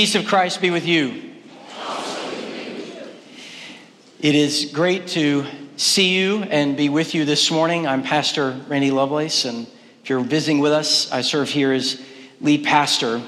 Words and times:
Peace 0.00 0.14
of 0.14 0.24
Christ 0.24 0.62
be 0.62 0.70
with 0.70 0.86
you. 0.86 1.30
It 4.18 4.34
is 4.34 4.70
great 4.72 5.08
to 5.08 5.44
see 5.76 6.16
you 6.16 6.42
and 6.44 6.74
be 6.74 6.88
with 6.88 7.14
you 7.14 7.26
this 7.26 7.50
morning. 7.50 7.86
I'm 7.86 8.02
Pastor 8.02 8.58
Randy 8.66 8.92
Lovelace, 8.92 9.44
and 9.44 9.66
if 10.02 10.08
you're 10.08 10.20
visiting 10.20 10.60
with 10.60 10.72
us, 10.72 11.12
I 11.12 11.20
serve 11.20 11.50
here 11.50 11.74
as 11.74 12.00
lead 12.40 12.64
pastor. 12.64 13.20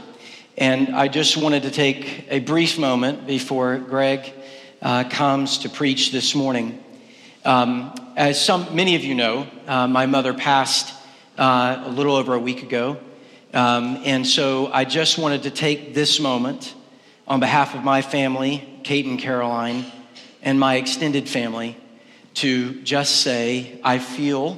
And 0.56 0.96
I 0.96 1.08
just 1.08 1.36
wanted 1.36 1.64
to 1.64 1.70
take 1.70 2.24
a 2.30 2.38
brief 2.38 2.78
moment 2.78 3.26
before 3.26 3.76
Greg 3.76 4.32
uh, 4.80 5.04
comes 5.10 5.58
to 5.58 5.68
preach 5.68 6.10
this 6.10 6.34
morning. 6.34 6.82
Um, 7.44 7.94
as 8.16 8.42
some, 8.42 8.74
many 8.74 8.94
of 8.94 9.04
you 9.04 9.14
know, 9.14 9.46
uh, 9.66 9.88
my 9.88 10.06
mother 10.06 10.32
passed 10.32 10.94
uh, 11.36 11.82
a 11.84 11.90
little 11.90 12.16
over 12.16 12.32
a 12.32 12.40
week 12.40 12.62
ago. 12.62 12.96
Um, 13.52 14.00
and 14.04 14.26
so 14.26 14.72
I 14.72 14.84
just 14.84 15.18
wanted 15.18 15.42
to 15.42 15.50
take 15.50 15.92
this 15.94 16.18
moment 16.18 16.74
on 17.28 17.38
behalf 17.38 17.74
of 17.74 17.84
my 17.84 18.00
family, 18.00 18.80
Kate 18.82 19.04
and 19.04 19.18
Caroline, 19.18 19.84
and 20.40 20.58
my 20.58 20.76
extended 20.76 21.28
family 21.28 21.76
to 22.34 22.80
just 22.80 23.20
say 23.20 23.78
I 23.84 23.98
feel 23.98 24.56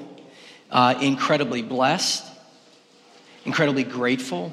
uh, 0.70 0.94
incredibly 1.00 1.60
blessed, 1.60 2.24
incredibly 3.44 3.82
grateful 3.82 4.52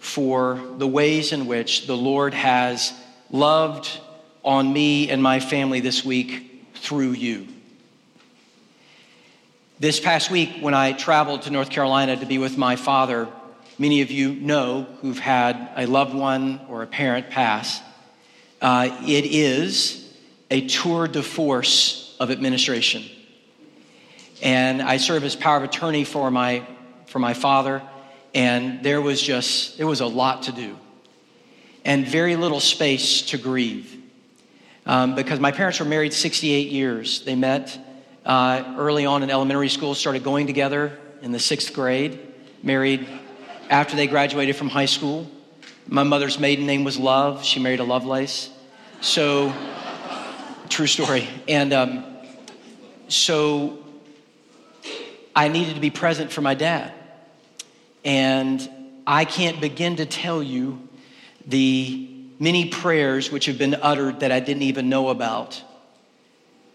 for 0.00 0.60
the 0.78 0.86
ways 0.86 1.32
in 1.32 1.46
which 1.46 1.86
the 1.86 1.96
Lord 1.96 2.34
has 2.34 2.92
loved 3.30 3.88
on 4.44 4.72
me 4.72 5.08
and 5.08 5.22
my 5.22 5.38
family 5.38 5.78
this 5.78 6.04
week 6.04 6.64
through 6.74 7.12
you. 7.12 7.46
This 9.78 10.00
past 10.00 10.32
week, 10.32 10.56
when 10.60 10.74
I 10.74 10.92
traveled 10.92 11.42
to 11.42 11.50
North 11.50 11.70
Carolina 11.70 12.16
to 12.16 12.26
be 12.26 12.38
with 12.38 12.58
my 12.58 12.74
father, 12.74 13.28
many 13.78 14.02
of 14.02 14.10
you 14.10 14.34
know 14.34 14.86
who've 15.00 15.18
had 15.18 15.70
a 15.76 15.86
loved 15.86 16.14
one 16.14 16.60
or 16.68 16.82
a 16.82 16.86
parent 16.86 17.30
pass, 17.30 17.80
uh, 18.60 18.88
it 19.06 19.24
is 19.24 20.12
a 20.50 20.66
tour 20.66 21.06
de 21.06 21.22
force 21.22 22.16
of 22.18 22.30
administration. 22.30 23.04
And 24.42 24.82
I 24.82 24.96
serve 24.96 25.24
as 25.24 25.36
power 25.36 25.56
of 25.56 25.62
attorney 25.62 26.04
for 26.04 26.30
my, 26.30 26.66
for 27.06 27.18
my 27.18 27.34
father, 27.34 27.82
and 28.34 28.82
there 28.82 29.00
was 29.00 29.22
just, 29.22 29.78
there 29.78 29.86
was 29.86 30.00
a 30.00 30.06
lot 30.06 30.44
to 30.44 30.52
do 30.52 30.76
and 31.84 32.06
very 32.06 32.36
little 32.36 32.60
space 32.60 33.22
to 33.22 33.38
grieve. 33.38 33.96
Um, 34.84 35.14
because 35.14 35.40
my 35.40 35.52
parents 35.52 35.80
were 35.80 35.86
married 35.86 36.12
68 36.12 36.68
years. 36.68 37.22
They 37.22 37.34
met 37.34 37.78
uh, 38.26 38.74
early 38.76 39.06
on 39.06 39.22
in 39.22 39.30
elementary 39.30 39.70
school, 39.70 39.94
started 39.94 40.22
going 40.22 40.46
together 40.46 40.98
in 41.22 41.32
the 41.32 41.38
sixth 41.38 41.72
grade, 41.72 42.20
married 42.62 43.06
after 43.68 43.96
they 43.96 44.06
graduated 44.06 44.56
from 44.56 44.68
high 44.68 44.86
school. 44.86 45.30
My 45.86 46.02
mother's 46.02 46.38
maiden 46.38 46.66
name 46.66 46.84
was 46.84 46.98
Love. 46.98 47.44
She 47.44 47.60
married 47.60 47.80
a 47.80 47.84
Lovelace. 47.84 48.50
So, 49.00 49.52
true 50.68 50.86
story. 50.86 51.28
And 51.46 51.72
um, 51.72 52.04
so 53.08 53.78
I 55.34 55.48
needed 55.48 55.74
to 55.74 55.80
be 55.80 55.90
present 55.90 56.32
for 56.32 56.40
my 56.40 56.54
dad. 56.54 56.92
And 58.04 58.68
I 59.06 59.24
can't 59.24 59.60
begin 59.60 59.96
to 59.96 60.06
tell 60.06 60.42
you 60.42 60.88
the 61.46 62.08
many 62.38 62.68
prayers 62.68 63.30
which 63.30 63.46
have 63.46 63.58
been 63.58 63.74
uttered 63.74 64.20
that 64.20 64.32
I 64.32 64.40
didn't 64.40 64.62
even 64.62 64.88
know 64.88 65.08
about. 65.08 65.62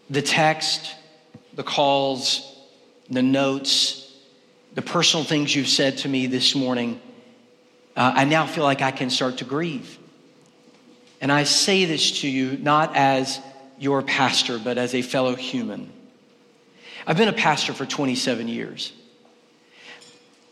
The 0.09 0.21
text, 0.21 0.95
the 1.53 1.63
calls, 1.63 2.57
the 3.09 3.21
notes, 3.21 4.02
the 4.75 4.81
personal 4.81 5.23
things 5.23 5.55
you've 5.55 5.67
said 5.67 5.97
to 5.99 6.09
me 6.09 6.27
this 6.27 6.55
morning, 6.55 6.99
uh, 7.95 8.13
I 8.15 8.25
now 8.25 8.45
feel 8.45 8.63
like 8.63 8.81
I 8.81 8.91
can 8.91 9.09
start 9.09 9.37
to 9.37 9.45
grieve. 9.45 9.99
And 11.21 11.31
I 11.31 11.43
say 11.43 11.85
this 11.85 12.21
to 12.21 12.27
you 12.27 12.57
not 12.57 12.95
as 12.95 13.39
your 13.77 14.01
pastor, 14.01 14.59
but 14.59 14.77
as 14.77 14.95
a 14.95 15.01
fellow 15.01 15.35
human. 15.35 15.91
I've 17.05 17.17
been 17.17 17.27
a 17.27 17.33
pastor 17.33 17.73
for 17.73 17.85
27 17.85 18.47
years, 18.47 18.93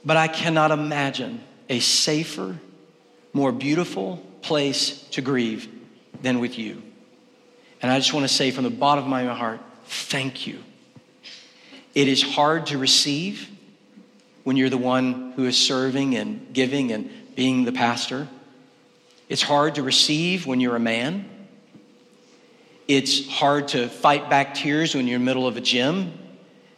but 0.06 0.18
I 0.18 0.28
cannot 0.28 0.72
imagine 0.72 1.44
a 1.70 1.80
safer, 1.80 2.58
more 3.34 3.52
beautiful 3.52 4.18
place 4.42 5.04
to 5.12 5.22
grieve 5.22 5.68
than 6.22 6.40
with 6.40 6.60
you. 6.60 6.81
And 7.81 7.92
I 7.92 7.98
just 7.98 8.14
want 8.14 8.28
to 8.28 8.34
say 8.34 8.52
from 8.52 8.66
the 8.66 8.70
bottom 8.70 9.06
of 9.06 9.10
my 9.10 9.26
heart, 9.26 9.62
thank 9.86 10.46
you. 10.46 10.64
It 11.96 12.08
is 12.08 12.22
hard 12.22 12.68
to 12.68 12.78
receive 12.78 13.50
when 14.44 14.57
you're 14.57 14.69
the 14.69 14.78
one 14.78 15.34
who 15.35 15.46
is 15.46 15.57
serving 15.57 16.16
and 16.16 16.53
giving 16.53 16.91
and 16.91 17.09
being 17.35 17.66
the 17.66 17.72
pastor. 17.72 18.28
It's 19.29 19.41
hard 19.41 19.75
to 19.75 19.84
receive 19.84 20.46
when 20.46 20.59
you're 20.59 20.75
a 20.75 20.79
man. 20.79 21.29
It's 22.88 23.30
hard 23.30 23.69
to 23.69 23.88
fight 23.88 24.30
back 24.30 24.53
tears 24.53 24.96
when 24.96 25.07
you're 25.07 25.16
in 25.16 25.22
the 25.22 25.25
middle 25.25 25.47
of 25.47 25.56
a 25.56 25.62
gym 25.62 26.13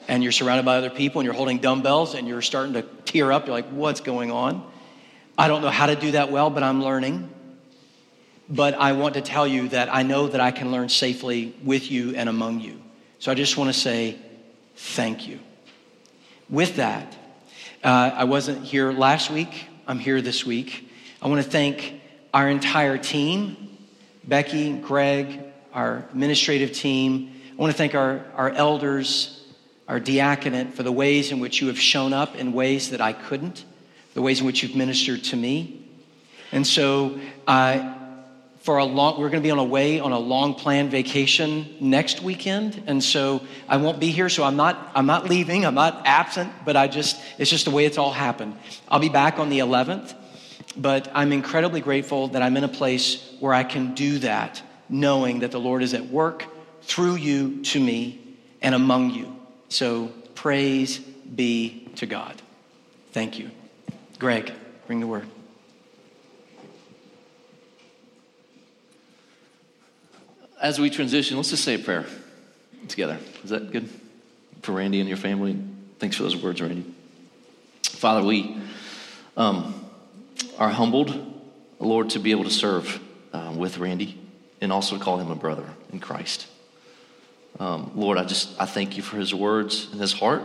and 0.07 0.21
you're 0.21 0.31
surrounded 0.31 0.65
by 0.65 0.77
other 0.77 0.89
people 0.89 1.21
and 1.21 1.25
you're 1.25 1.33
holding 1.33 1.59
dumbbells 1.59 2.13
and 2.13 2.27
you're 2.27 2.41
starting 2.41 2.73
to 2.73 2.83
tear 3.05 3.31
up. 3.31 3.47
You're 3.47 3.55
like, 3.55 3.69
what's 3.69 4.01
going 4.01 4.31
on? 4.31 4.69
I 5.37 5.47
don't 5.47 5.61
know 5.61 5.69
how 5.69 5.87
to 5.87 5.95
do 5.95 6.11
that 6.11 6.31
well, 6.31 6.49
but 6.49 6.61
I'm 6.61 6.83
learning. 6.83 7.29
But 8.49 8.75
I 8.75 8.91
want 8.91 9.15
to 9.15 9.21
tell 9.21 9.47
you 9.47 9.69
that 9.69 9.93
I 9.93 10.03
know 10.03 10.27
that 10.27 10.41
I 10.41 10.51
can 10.51 10.71
learn 10.71 10.89
safely 10.89 11.55
with 11.63 11.89
you 11.89 12.15
and 12.15 12.29
among 12.29 12.59
you. 12.59 12.79
So 13.19 13.31
I 13.31 13.35
just 13.35 13.57
want 13.57 13.73
to 13.73 13.79
say 13.79 14.17
thank 14.75 15.27
you. 15.27 15.39
With 16.49 16.75
that, 16.75 17.15
uh, 17.83 18.11
I 18.15 18.23
wasn't 18.23 18.63
here 18.63 18.91
last 18.91 19.29
week, 19.29 19.67
I'm 19.87 19.99
here 19.99 20.21
this 20.21 20.45
week. 20.45 20.89
I 21.21 21.27
want 21.27 21.43
to 21.43 21.49
thank 21.49 22.01
our 22.33 22.49
entire 22.49 22.97
team 22.97 23.63
Becky, 24.25 24.71
Greg, 24.71 25.41
our 25.73 26.05
administrative 26.11 26.71
team. 26.71 27.33
I 27.51 27.55
want 27.61 27.71
to 27.71 27.77
thank 27.77 27.93
our, 27.93 28.25
our 28.35 28.49
elders, 28.49 29.45
our 29.87 29.99
diaconate, 29.99 30.73
for 30.73 30.83
the 30.83 30.91
ways 30.91 31.31
in 31.31 31.39
which 31.39 31.61
you 31.61 31.67
have 31.67 31.79
shown 31.79 32.13
up 32.13 32.35
in 32.35 32.53
ways 32.53 32.91
that 32.91 33.01
I 33.01 33.13
couldn't, 33.13 33.65
the 34.13 34.21
ways 34.21 34.39
in 34.39 34.45
which 34.45 34.63
you've 34.63 34.75
ministered 34.75 35.23
to 35.25 35.35
me. 35.35 35.85
And 36.51 36.65
so, 36.65 37.19
uh, 37.47 37.95
for 38.63 38.77
a 38.77 38.85
long 38.85 39.19
we're 39.19 39.29
going 39.29 39.41
to 39.41 39.45
be 39.45 39.51
on 39.51 39.59
a 39.59 39.63
way 39.63 39.99
on 39.99 40.11
a 40.11 40.19
long 40.19 40.55
planned 40.55 40.89
vacation 40.89 41.75
next 41.79 42.21
weekend 42.21 42.81
and 42.87 43.03
so 43.03 43.41
i 43.67 43.77
won't 43.77 43.99
be 43.99 44.09
here 44.09 44.29
so 44.29 44.43
i'm 44.43 44.55
not 44.55 44.91
i'm 44.95 45.05
not 45.05 45.29
leaving 45.29 45.65
i'm 45.65 45.75
not 45.75 46.01
absent 46.05 46.51
but 46.65 46.75
i 46.75 46.87
just 46.87 47.19
it's 47.37 47.49
just 47.49 47.65
the 47.65 47.71
way 47.71 47.85
it's 47.85 47.97
all 47.97 48.11
happened. 48.11 48.57
I'll 48.89 48.99
be 48.99 49.09
back 49.09 49.37
on 49.37 49.49
the 49.49 49.59
11th 49.59 50.15
but 50.75 51.09
i'm 51.13 51.31
incredibly 51.31 51.81
grateful 51.81 52.29
that 52.29 52.41
i'm 52.41 52.57
in 52.57 52.63
a 52.63 52.69
place 52.69 53.35
where 53.39 53.53
i 53.53 53.63
can 53.63 53.93
do 53.93 54.19
that 54.19 54.61
knowing 54.89 55.39
that 55.39 55.51
the 55.51 55.59
lord 55.59 55.83
is 55.83 55.93
at 55.93 56.07
work 56.07 56.45
through 56.83 57.15
you 57.15 57.63
to 57.63 57.79
me 57.79 58.19
and 58.61 58.73
among 58.73 59.11
you. 59.11 59.35
So 59.69 60.07
praise 60.35 60.99
be 60.99 61.89
to 61.97 62.05
god. 62.05 62.41
Thank 63.11 63.39
you. 63.39 63.51
Greg 64.19 64.51
bring 64.87 64.99
the 64.99 65.07
word 65.07 65.27
as 70.63 70.79
we 70.79 70.89
transition, 70.89 71.35
let's 71.35 71.49
just 71.49 71.65
say 71.65 71.75
a 71.75 71.79
prayer 71.79 72.05
together. 72.87 73.19
Is 73.43 73.49
that 73.49 73.71
good 73.71 73.89
for 74.61 74.71
Randy 74.71 75.01
and 75.01 75.09
your 75.09 75.17
family? 75.17 75.59
Thanks 75.99 76.15
for 76.15 76.23
those 76.23 76.41
words, 76.41 76.61
Randy. 76.61 76.85
Father, 77.83 78.25
we 78.25 78.57
um, 79.35 79.85
are 80.57 80.69
humbled, 80.69 81.43
Lord, 81.79 82.11
to 82.11 82.19
be 82.19 82.31
able 82.31 82.45
to 82.45 82.49
serve 82.49 83.01
uh, 83.33 83.53
with 83.55 83.77
Randy 83.77 84.17
and 84.61 84.71
also 84.71 84.97
call 84.97 85.17
him 85.17 85.29
a 85.31 85.35
brother 85.35 85.67
in 85.91 85.99
Christ. 85.99 86.47
Um, 87.59 87.91
Lord, 87.93 88.17
I 88.17 88.23
just 88.23 88.59
I 88.59 88.65
thank 88.65 88.95
you 88.95 89.03
for 89.03 89.17
his 89.17 89.35
words 89.35 89.89
and 89.91 89.99
his 89.99 90.13
heart. 90.13 90.43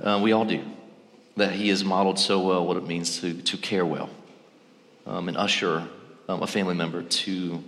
Uh, 0.00 0.20
we 0.22 0.32
all 0.32 0.44
do. 0.44 0.62
That 1.36 1.52
he 1.52 1.70
has 1.70 1.82
modeled 1.82 2.18
so 2.18 2.40
well 2.40 2.66
what 2.66 2.76
it 2.76 2.86
means 2.86 3.20
to, 3.20 3.32
to 3.32 3.56
care 3.56 3.86
well 3.86 4.10
um, 5.06 5.28
and 5.28 5.36
usher 5.38 5.88
um, 6.28 6.42
a 6.42 6.46
family 6.46 6.74
member 6.74 7.02
to 7.02 7.64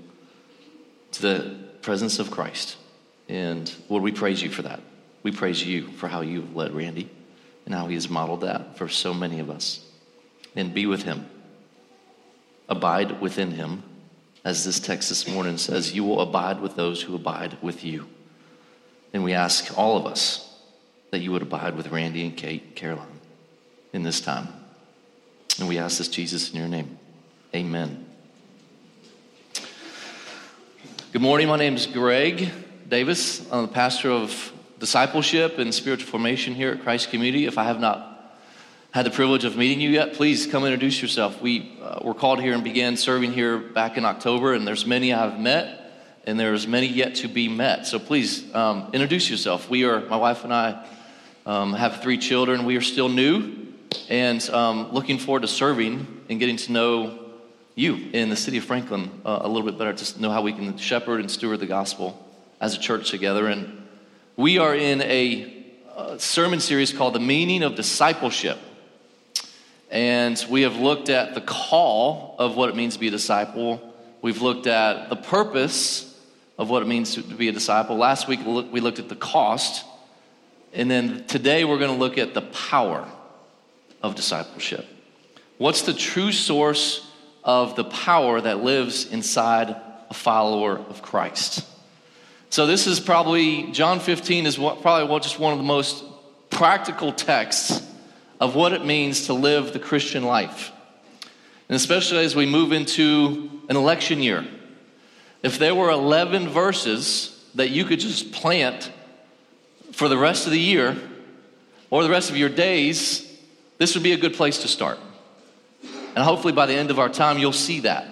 to 1.13 1.23
the 1.23 1.57
presence 1.83 2.19
of 2.19 2.31
Christ. 2.31 2.77
And 3.29 3.73
Lord, 3.89 4.03
we 4.03 4.13
praise 4.13 4.43
you 4.43 4.51
for 4.51 4.63
that. 4.63 4.81
We 5.23 5.33
praise 5.33 5.65
you 5.65 5.89
for 5.93 6.09
how 6.09 6.21
you've 6.21 6.55
led 6.55 6.73
Randy 6.73 7.11
and 7.65 7.75
how 7.75 7.87
he 7.89 7.95
has 7.95 8.09
modeled 8.09 8.43
that 8.43 8.79
for 8.79 8.89
so 8.89 9.13
many 9.13 9.41
of 9.41 9.51
us. 9.51 9.83
and 10.55 10.73
be 10.73 10.87
with 10.87 11.03
him. 11.03 11.29
Abide 12.69 13.21
within 13.21 13.53
him. 13.53 13.83
As 14.45 14.65
this 14.65 14.81
text 14.81 15.09
this 15.09 15.29
morning 15.29 15.59
says, 15.59 15.95
you 15.95 16.05
will 16.05 16.21
abide 16.21 16.61
with 16.61 16.77
those 16.77 17.03
who 17.03 17.15
abide 17.15 17.59
with 17.61 17.85
you. 17.85 18.07
And 19.13 19.23
we 19.25 19.33
ask 19.33 19.77
all 19.77 19.97
of 19.97 20.07
us 20.07 20.49
that 21.11 21.19
you 21.19 21.33
would 21.33 21.43
abide 21.43 21.77
with 21.77 21.89
Randy 21.89 22.25
and 22.25 22.37
Kate 22.37 22.63
and 22.63 22.75
Caroline 22.77 23.21
in 23.93 24.03
this 24.03 24.21
time. 24.21 24.49
And 25.59 25.69
we 25.69 25.79
ask 25.79 25.99
this, 25.99 26.09
Jesus, 26.09 26.51
in 26.51 26.59
your 26.59 26.69
name. 26.69 26.99
Amen. 27.55 28.07
Good 31.17 31.23
morning. 31.23 31.49
My 31.49 31.57
name 31.57 31.77
is 31.77 31.87
Greg 31.87 32.53
Davis. 32.91 33.41
I'm 33.51 33.63
the 33.63 33.73
pastor 33.73 34.11
of 34.11 34.53
discipleship 34.79 35.59
and 35.59 35.75
spiritual 35.75 36.11
formation 36.11 36.55
here 36.55 36.73
at 36.73 36.83
Christ 36.83 37.09
Community. 37.09 37.47
If 37.47 37.57
I 37.57 37.65
have 37.65 37.81
not 37.81 38.37
had 38.91 39.07
the 39.07 39.11
privilege 39.11 39.47
of 39.47 39.57
meeting 39.57 39.81
you 39.81 39.89
yet, 39.89 40.13
please 40.13 40.47
come 40.47 40.67
introduce 40.67 41.01
yourself. 41.01 41.41
We 41.41 41.73
uh, 41.83 42.01
were 42.03 42.13
called 42.13 42.43
here 42.43 42.53
and 42.53 42.63
began 42.63 42.99
serving 42.99 43.33
here 43.33 43.57
back 43.57 43.97
in 43.97 44.05
October, 44.05 44.53
and 44.53 44.69
there's 44.69 44.85
many 44.85 45.15
I've 45.15 45.41
met, 45.41 45.91
and 46.27 46.39
there's 46.39 46.67
many 46.67 46.87
yet 46.87 47.15
to 47.15 47.29
be 47.29 47.49
met. 47.49 47.87
So 47.87 47.99
please 47.99 48.55
um, 48.55 48.91
introduce 48.93 49.31
yourself. 49.31 49.71
We 49.71 49.85
are, 49.85 50.03
my 50.03 50.19
wife 50.19 50.45
and 50.45 50.53
I, 50.53 50.87
um, 51.47 51.73
have 51.73 52.03
three 52.03 52.19
children. 52.19 52.67
We 52.67 52.77
are 52.77 52.83
still 52.83 53.09
new 53.09 53.73
and 54.11 54.47
um, 54.51 54.93
looking 54.93 55.17
forward 55.17 55.41
to 55.41 55.49
serving 55.49 56.25
and 56.29 56.39
getting 56.39 56.59
to 56.59 56.73
know 56.73 57.26
you 57.77 58.09
in 58.15 58.31
the 58.31 58.37
city 58.37 58.57
of 58.57 58.65
Franklin 58.65 59.11
uh, 59.25 59.41
a 59.43 59.49
little 59.49 59.69
bit 59.71 59.79
better, 59.79 59.93
to 59.93 60.21
know 60.21 60.31
how 60.31 60.41
we 60.41 60.53
can 60.53 60.77
shepherd 60.79 61.21
and 61.21 61.31
steward 61.31 61.61
the 61.61 61.67
gospel 61.67 62.27
as 62.59 62.75
a 62.75 62.81
church 62.81 63.11
together. 63.11 63.47
And 63.47 63.87
we 64.35 64.59
are 64.59 64.75
in 64.75 65.03
a, 65.03 65.63
a 65.95 66.19
sermon 66.19 66.59
series 66.59 66.91
called 66.91 67.15
The 67.15 67.21
Meaning 67.21 67.63
of 67.63 67.77
Discipleship. 67.77 68.59
And 69.91 70.43
we 70.49 70.63
have 70.63 70.77
looked 70.77 71.11
at 71.11 71.35
the 71.35 71.43
call 71.43 72.35
of 72.39 72.57
what 72.57 72.71
it 72.71 72.77
means 72.77 72.95
to 72.95 73.01
be 73.01 73.09
a 73.09 73.11
disciple. 73.11 73.95
We've 74.23 74.41
looked 74.41 74.67
at 74.67 75.11
the 75.11 75.17
purpose 75.17 76.19
of 76.59 76.71
what 76.71 76.83
it 76.83 76.89
means 76.89 77.15
to 77.17 77.23
be 77.23 77.49
a 77.49 77.53
disciple. 77.53 77.97
Last 77.97 78.27
week 78.27 78.41
we 78.45 78.81
looked 78.81 78.99
at 78.99 79.11
the 79.11 79.17
cost. 79.17 79.85
And 80.73 80.91
then 80.91 81.27
today 81.27 81.67
we're 81.67 81.79
going 81.79 81.93
to 81.93 81.99
look 81.99 82.17
at 82.17 82.33
the 82.33 82.41
power 82.41 83.07
of 84.03 84.15
discipleship. 84.15 84.87
What's 85.59 85.83
the 85.83 85.93
true 85.93 86.33
source 86.33 87.07
of 87.47 87.77
the 87.77 87.85
power 87.85 88.41
that 88.41 88.63
lives 88.63 89.11
inside 89.11 89.75
a 90.11 90.15
follower 90.15 90.77
of 90.77 91.01
Christ? 91.01 91.65
So 92.51 92.67
this 92.67 92.87
is 92.87 93.01
probably 93.01 93.71
John 93.73 94.01
15 94.01 94.47
is 94.47 94.59
what, 94.59 94.83
probably 94.83 95.19
just 95.21 95.39
one 95.39 95.53
of 95.53 95.59
the 95.59 95.65
most 95.65 96.05
practical 96.51 97.13
texts 97.13 97.83
of 98.41 98.55
what 98.55 98.73
it 98.73 98.85
means 98.85 99.27
to 99.27 99.33
live 99.33 99.73
the 99.73 99.79
Christian 99.79 100.25
life. 100.25 100.73
And 101.69 101.77
especially 101.77 102.25
as 102.25 102.37
we 102.37 102.47
move 102.47 102.73
into 102.73 103.51
an 103.69 103.77
election 103.77 104.21
year. 104.21 104.47
If 105.43 105.59
there 105.59 105.75
were 105.75 105.91
11 105.91 106.49
verses 106.49 107.33
that 107.55 107.71
you 107.71 107.85
could 107.85 108.01
just 108.01 108.33
plant 108.33 108.91
for 109.93 110.09
the 110.09 110.19
rest 110.19 110.47
of 110.47 110.53
the 110.53 110.61
year 110.61 110.97
or 111.91 112.03
the 112.03 112.11
rest 112.11 112.31
of 112.31 112.37
your 112.37 112.49
days, 112.49 113.23
this 113.79 113.95
would 113.95 114.03
be 114.03 114.13
a 114.13 114.17
good 114.17 114.35
place 114.35 114.59
to 114.63 114.69
start. 114.69 114.99
And 116.17 116.25
hopefully 116.25 116.55
by 116.55 116.65
the 116.65 116.75
end 116.75 116.91
of 116.91 116.99
our 116.99 117.11
time, 117.11 117.39
you'll 117.39 117.53
see 117.53 117.81
that. 117.81 118.07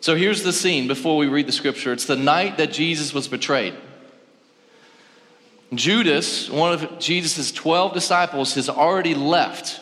So 0.00 0.14
here's 0.14 0.44
the 0.44 0.52
scene 0.52 0.86
before 0.86 1.16
we 1.16 1.26
read 1.26 1.48
the 1.48 1.52
scripture 1.52 1.92
it's 1.92 2.04
the 2.04 2.16
night 2.16 2.56
that 2.58 2.72
Jesus 2.72 3.12
was 3.12 3.26
betrayed. 3.26 3.74
Judas, 5.74 6.48
one 6.48 6.72
of 6.72 6.98
Jesus' 6.98 7.52
12 7.52 7.92
disciples, 7.92 8.54
has 8.54 8.70
already 8.70 9.14
left 9.14 9.80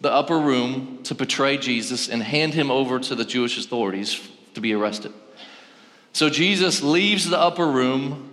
the 0.00 0.10
upper 0.10 0.38
room 0.38 0.98
to 1.04 1.14
betray 1.14 1.56
Jesus 1.56 2.08
and 2.08 2.22
hand 2.22 2.54
him 2.54 2.70
over 2.70 2.98
to 2.98 3.14
the 3.14 3.24
Jewish 3.24 3.56
authorities 3.56 4.28
to 4.54 4.60
be 4.60 4.74
arrested. 4.74 5.12
So 6.12 6.28
Jesus 6.28 6.82
leaves 6.82 7.30
the 7.30 7.38
upper 7.38 7.66
room. 7.66 8.30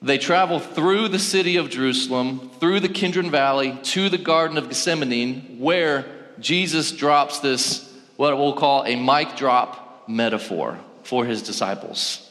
They 0.00 0.18
travel 0.18 0.58
through 0.58 1.08
the 1.08 1.18
city 1.18 1.56
of 1.56 1.68
Jerusalem, 1.68 2.50
through 2.58 2.80
the 2.80 2.88
Kidron 2.88 3.30
Valley, 3.30 3.78
to 3.82 4.08
the 4.08 4.18
Garden 4.18 4.56
of 4.56 4.68
Gethsemane, 4.68 5.58
where 5.60 6.19
Jesus 6.40 6.92
drops 6.92 7.40
this, 7.40 7.88
what 8.16 8.36
we'll 8.36 8.54
call 8.54 8.84
a 8.84 8.96
mic 8.96 9.36
drop 9.36 10.08
metaphor 10.08 10.78
for 11.02 11.24
his 11.24 11.42
disciples. 11.42 12.26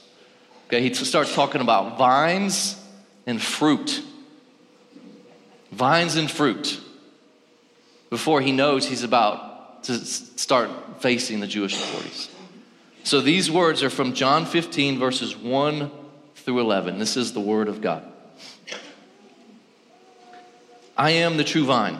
Okay, 0.68 0.82
he 0.82 0.94
starts 0.94 1.34
talking 1.34 1.62
about 1.62 1.98
vines 1.98 2.76
and 3.26 3.42
fruit. 3.42 4.04
Vines 5.72 6.16
and 6.16 6.30
fruit. 6.30 6.80
Before 8.10 8.42
he 8.42 8.52
knows 8.52 8.88
he's 8.88 9.04
about 9.04 9.84
to 9.86 9.94
start 10.06 10.70
facing 11.02 11.40
the 11.40 11.48
Jewish 11.48 11.76
authorities. 11.76 12.30
So 13.04 13.22
these 13.22 13.50
words 13.50 13.82
are 13.84 13.90
from 13.90 14.14
John 14.14 14.46
15, 14.46 15.00
verses 15.00 15.36
1 15.36 15.92
through 16.36 16.60
11. 16.60 17.00
This 17.00 17.18
is 17.18 17.34
the 17.34 17.40
word 17.40 17.68
of 17.68 17.82
God. 17.82 18.04
I 20.98 21.12
am 21.12 21.38
the 21.38 21.44
true 21.44 21.66
vine, 21.66 22.00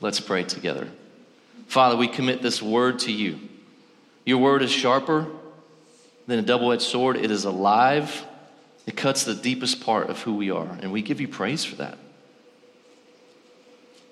Let's 0.00 0.20
pray 0.20 0.44
together. 0.44 0.88
Father, 1.66 1.96
we 1.96 2.08
commit 2.08 2.40
this 2.40 2.62
word 2.62 3.00
to 3.00 3.12
you. 3.12 3.40
Your 4.24 4.38
word 4.38 4.62
is 4.62 4.70
sharper 4.70 5.26
than 6.26 6.38
a 6.38 6.42
double 6.42 6.72
edged 6.72 6.82
sword, 6.82 7.16
it 7.16 7.30
is 7.30 7.44
alive. 7.44 8.24
It 8.86 8.96
cuts 8.96 9.24
the 9.24 9.34
deepest 9.34 9.82
part 9.82 10.08
of 10.08 10.22
who 10.22 10.34
we 10.34 10.50
are, 10.50 10.78
and 10.80 10.90
we 10.92 11.02
give 11.02 11.20
you 11.20 11.28
praise 11.28 11.62
for 11.62 11.76
that. 11.76 11.98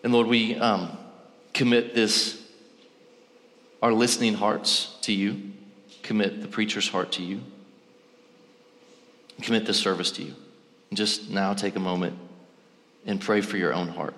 And 0.04 0.12
Lord, 0.12 0.26
we 0.26 0.54
um, 0.56 0.98
commit 1.54 1.94
this, 1.94 2.42
our 3.80 3.92
listening 3.92 4.34
hearts 4.34 4.94
to 5.02 5.14
you, 5.14 5.52
commit 6.02 6.42
the 6.42 6.48
preacher's 6.48 6.88
heart 6.88 7.12
to 7.12 7.22
you, 7.22 7.40
commit 9.40 9.64
this 9.64 9.78
service 9.78 10.10
to 10.12 10.22
you. 10.22 10.34
And 10.90 10.96
just 10.98 11.30
now 11.30 11.54
take 11.54 11.74
a 11.76 11.80
moment 11.80 12.18
and 13.06 13.18
pray 13.18 13.40
for 13.40 13.56
your 13.56 13.72
own 13.72 13.88
heart. 13.88 14.14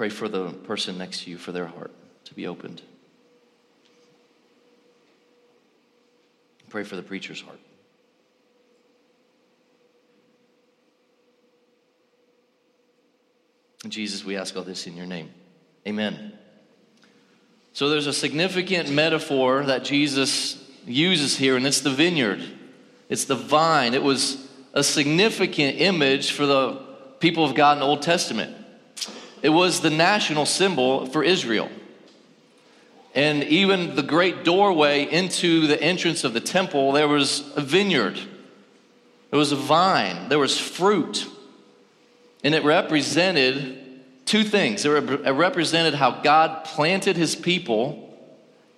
Pray 0.00 0.08
for 0.08 0.28
the 0.28 0.48
person 0.64 0.96
next 0.96 1.24
to 1.24 1.30
you 1.30 1.36
for 1.36 1.52
their 1.52 1.66
heart 1.66 1.90
to 2.24 2.32
be 2.32 2.46
opened. 2.46 2.80
Pray 6.70 6.84
for 6.84 6.96
the 6.96 7.02
preacher's 7.02 7.42
heart. 7.42 7.58
Jesus, 13.88 14.24
we 14.24 14.38
ask 14.38 14.56
all 14.56 14.62
this 14.62 14.86
in 14.86 14.96
your 14.96 15.04
name. 15.04 15.28
Amen. 15.86 16.32
So 17.74 17.90
there's 17.90 18.06
a 18.06 18.14
significant 18.14 18.90
metaphor 18.90 19.66
that 19.66 19.84
Jesus 19.84 20.66
uses 20.86 21.36
here, 21.36 21.58
and 21.58 21.66
it's 21.66 21.82
the 21.82 21.90
vineyard, 21.90 22.42
it's 23.10 23.26
the 23.26 23.36
vine. 23.36 23.92
It 23.92 24.02
was 24.02 24.48
a 24.72 24.82
significant 24.82 25.78
image 25.78 26.30
for 26.32 26.46
the 26.46 26.80
people 27.18 27.44
of 27.44 27.54
God 27.54 27.74
in 27.74 27.80
the 27.80 27.84
Old 27.84 28.00
Testament. 28.00 28.56
It 29.42 29.50
was 29.50 29.80
the 29.80 29.90
national 29.90 30.46
symbol 30.46 31.06
for 31.06 31.22
Israel. 31.22 31.68
And 33.14 33.42
even 33.44 33.96
the 33.96 34.02
great 34.02 34.44
doorway 34.44 35.04
into 35.04 35.66
the 35.66 35.82
entrance 35.82 36.24
of 36.24 36.32
the 36.32 36.40
temple, 36.40 36.92
there 36.92 37.08
was 37.08 37.50
a 37.56 37.60
vineyard. 37.60 38.18
There 39.30 39.38
was 39.38 39.52
a 39.52 39.56
vine. 39.56 40.28
There 40.28 40.38
was 40.38 40.58
fruit. 40.58 41.26
And 42.44 42.54
it 42.54 42.64
represented 42.64 43.78
two 44.26 44.44
things. 44.44 44.84
It 44.84 44.90
represented 44.90 45.94
how 45.94 46.20
God 46.22 46.64
planted 46.64 47.16
his 47.16 47.34
people 47.34 48.16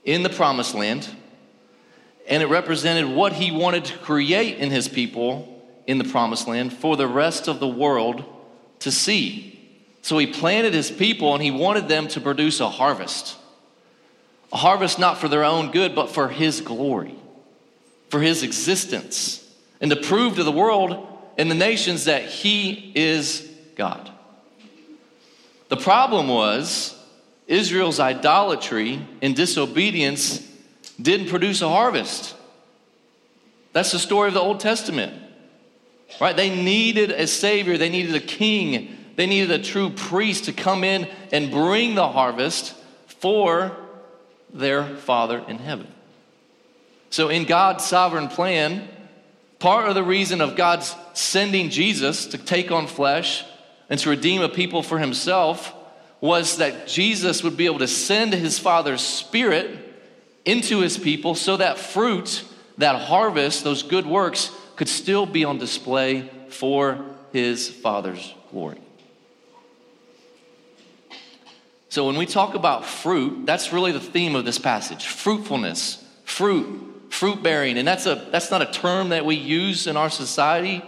in 0.04 0.22
the 0.22 0.30
promised 0.30 0.74
land, 0.74 1.08
and 2.26 2.42
it 2.42 2.46
represented 2.46 3.06
what 3.06 3.32
he 3.32 3.52
wanted 3.52 3.84
to 3.84 3.98
create 3.98 4.58
in 4.58 4.70
his 4.70 4.88
people 4.88 5.62
in 5.86 5.98
the 5.98 6.04
promised 6.04 6.48
land 6.48 6.72
for 6.72 6.96
the 6.96 7.06
rest 7.06 7.48
of 7.48 7.60
the 7.60 7.68
world 7.68 8.24
to 8.80 8.90
see. 8.90 9.61
So 10.02 10.18
he 10.18 10.26
planted 10.26 10.74
his 10.74 10.90
people 10.90 11.32
and 11.32 11.42
he 11.42 11.52
wanted 11.52 11.88
them 11.88 12.08
to 12.08 12.20
produce 12.20 12.60
a 12.60 12.68
harvest. 12.68 13.36
A 14.52 14.56
harvest 14.56 14.98
not 14.98 15.18
for 15.18 15.28
their 15.28 15.44
own 15.44 15.70
good, 15.70 15.94
but 15.94 16.10
for 16.10 16.28
his 16.28 16.60
glory, 16.60 17.14
for 18.10 18.20
his 18.20 18.42
existence, 18.42 19.38
and 19.80 19.90
to 19.90 19.96
prove 19.96 20.36
to 20.36 20.44
the 20.44 20.52
world 20.52 21.08
and 21.38 21.50
the 21.50 21.54
nations 21.54 22.04
that 22.04 22.24
he 22.24 22.92
is 22.94 23.48
God. 23.76 24.10
The 25.68 25.76
problem 25.78 26.28
was 26.28 26.98
Israel's 27.46 27.98
idolatry 27.98 29.00
and 29.22 29.34
disobedience 29.34 30.46
didn't 31.00 31.28
produce 31.28 31.62
a 31.62 31.68
harvest. 31.68 32.34
That's 33.72 33.92
the 33.92 33.98
story 33.98 34.28
of 34.28 34.34
the 34.34 34.40
Old 34.40 34.60
Testament. 34.60 35.14
Right? 36.20 36.36
They 36.36 36.54
needed 36.54 37.10
a 37.10 37.26
savior, 37.26 37.78
they 37.78 37.88
needed 37.88 38.14
a 38.14 38.20
king, 38.20 38.98
they 39.16 39.26
needed 39.26 39.50
a 39.50 39.62
true 39.62 39.90
priest 39.90 40.44
to 40.44 40.52
come 40.52 40.84
in 40.84 41.08
and 41.32 41.50
bring 41.50 41.94
the 41.94 42.08
harvest 42.08 42.74
for 43.06 43.76
their 44.52 44.84
Father 44.96 45.44
in 45.48 45.58
heaven. 45.58 45.88
So, 47.10 47.28
in 47.28 47.44
God's 47.44 47.84
sovereign 47.84 48.28
plan, 48.28 48.88
part 49.58 49.88
of 49.88 49.94
the 49.94 50.02
reason 50.02 50.40
of 50.40 50.56
God's 50.56 50.94
sending 51.12 51.70
Jesus 51.70 52.26
to 52.26 52.38
take 52.38 52.70
on 52.70 52.86
flesh 52.86 53.44
and 53.88 54.00
to 54.00 54.10
redeem 54.10 54.42
a 54.42 54.48
people 54.48 54.82
for 54.82 54.98
himself 54.98 55.74
was 56.20 56.58
that 56.58 56.86
Jesus 56.86 57.42
would 57.42 57.56
be 57.56 57.66
able 57.66 57.80
to 57.80 57.88
send 57.88 58.32
his 58.32 58.58
Father's 58.58 59.02
Spirit 59.02 59.78
into 60.44 60.80
his 60.80 60.96
people 60.96 61.34
so 61.34 61.56
that 61.56 61.78
fruit, 61.78 62.44
that 62.78 63.00
harvest, 63.00 63.64
those 63.64 63.82
good 63.82 64.06
works 64.06 64.50
could 64.76 64.88
still 64.88 65.26
be 65.26 65.44
on 65.44 65.58
display 65.58 66.30
for 66.48 67.04
his 67.32 67.68
Father's 67.68 68.34
glory. 68.50 68.81
So 71.92 72.06
when 72.06 72.16
we 72.16 72.24
talk 72.24 72.54
about 72.54 72.86
fruit, 72.86 73.44
that's 73.44 73.70
really 73.70 73.92
the 73.92 74.00
theme 74.00 74.34
of 74.34 74.46
this 74.46 74.58
passage 74.58 75.08
fruitfulness, 75.08 76.02
fruit, 76.24 77.10
fruit 77.10 77.42
bearing. 77.42 77.76
And 77.76 77.86
that's, 77.86 78.06
a, 78.06 78.14
that's 78.30 78.50
not 78.50 78.62
a 78.62 78.72
term 78.72 79.10
that 79.10 79.26
we 79.26 79.34
use 79.34 79.86
in 79.86 79.98
our 79.98 80.08
society. 80.08 80.82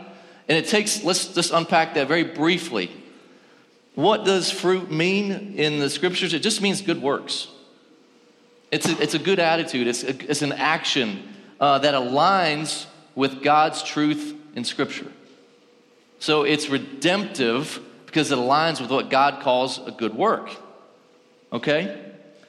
And 0.49 0.57
it 0.57 0.67
takes, 0.67 1.05
let's 1.05 1.35
just 1.35 1.53
unpack 1.53 1.93
that 1.97 2.09
very 2.09 2.25
briefly. 2.25 2.91
What 3.95 4.25
does 4.25 4.51
fruit 4.51 4.91
mean 4.91 5.59
in 5.59 5.79
the 5.79 5.91
scriptures? 5.91 6.33
It 6.33 6.39
just 6.39 6.63
means 6.63 6.81
good 6.81 7.03
works. 7.03 7.49
It's 8.71 8.89
a, 8.89 9.03
it's 9.03 9.13
a 9.13 9.19
good 9.19 9.41
attitude, 9.41 9.87
it's, 9.87 10.05
a, 10.05 10.31
it's 10.31 10.41
an 10.41 10.53
action 10.53 11.23
uh, 11.61 11.81
that 11.81 11.93
aligns 11.93 12.87
with 13.15 13.43
God's 13.43 13.83
truth 13.83 14.35
in 14.55 14.65
scripture. 14.65 15.13
So 16.19 16.45
it's 16.45 16.71
redemptive 16.71 17.79
because 18.07 18.33
it 18.33 18.39
aligns 18.39 18.81
with 18.81 18.91
what 18.91 19.11
God 19.11 19.43
calls 19.43 19.87
a 19.87 19.91
good 19.91 20.15
work. 20.15 20.64
Okay? 21.55 22.01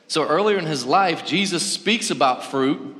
So 0.07 0.27
earlier 0.27 0.57
in 0.57 0.65
his 0.65 0.85
life, 0.85 1.25
Jesus 1.25 1.63
speaks 1.63 2.09
about 2.09 2.43
fruit 2.43 2.95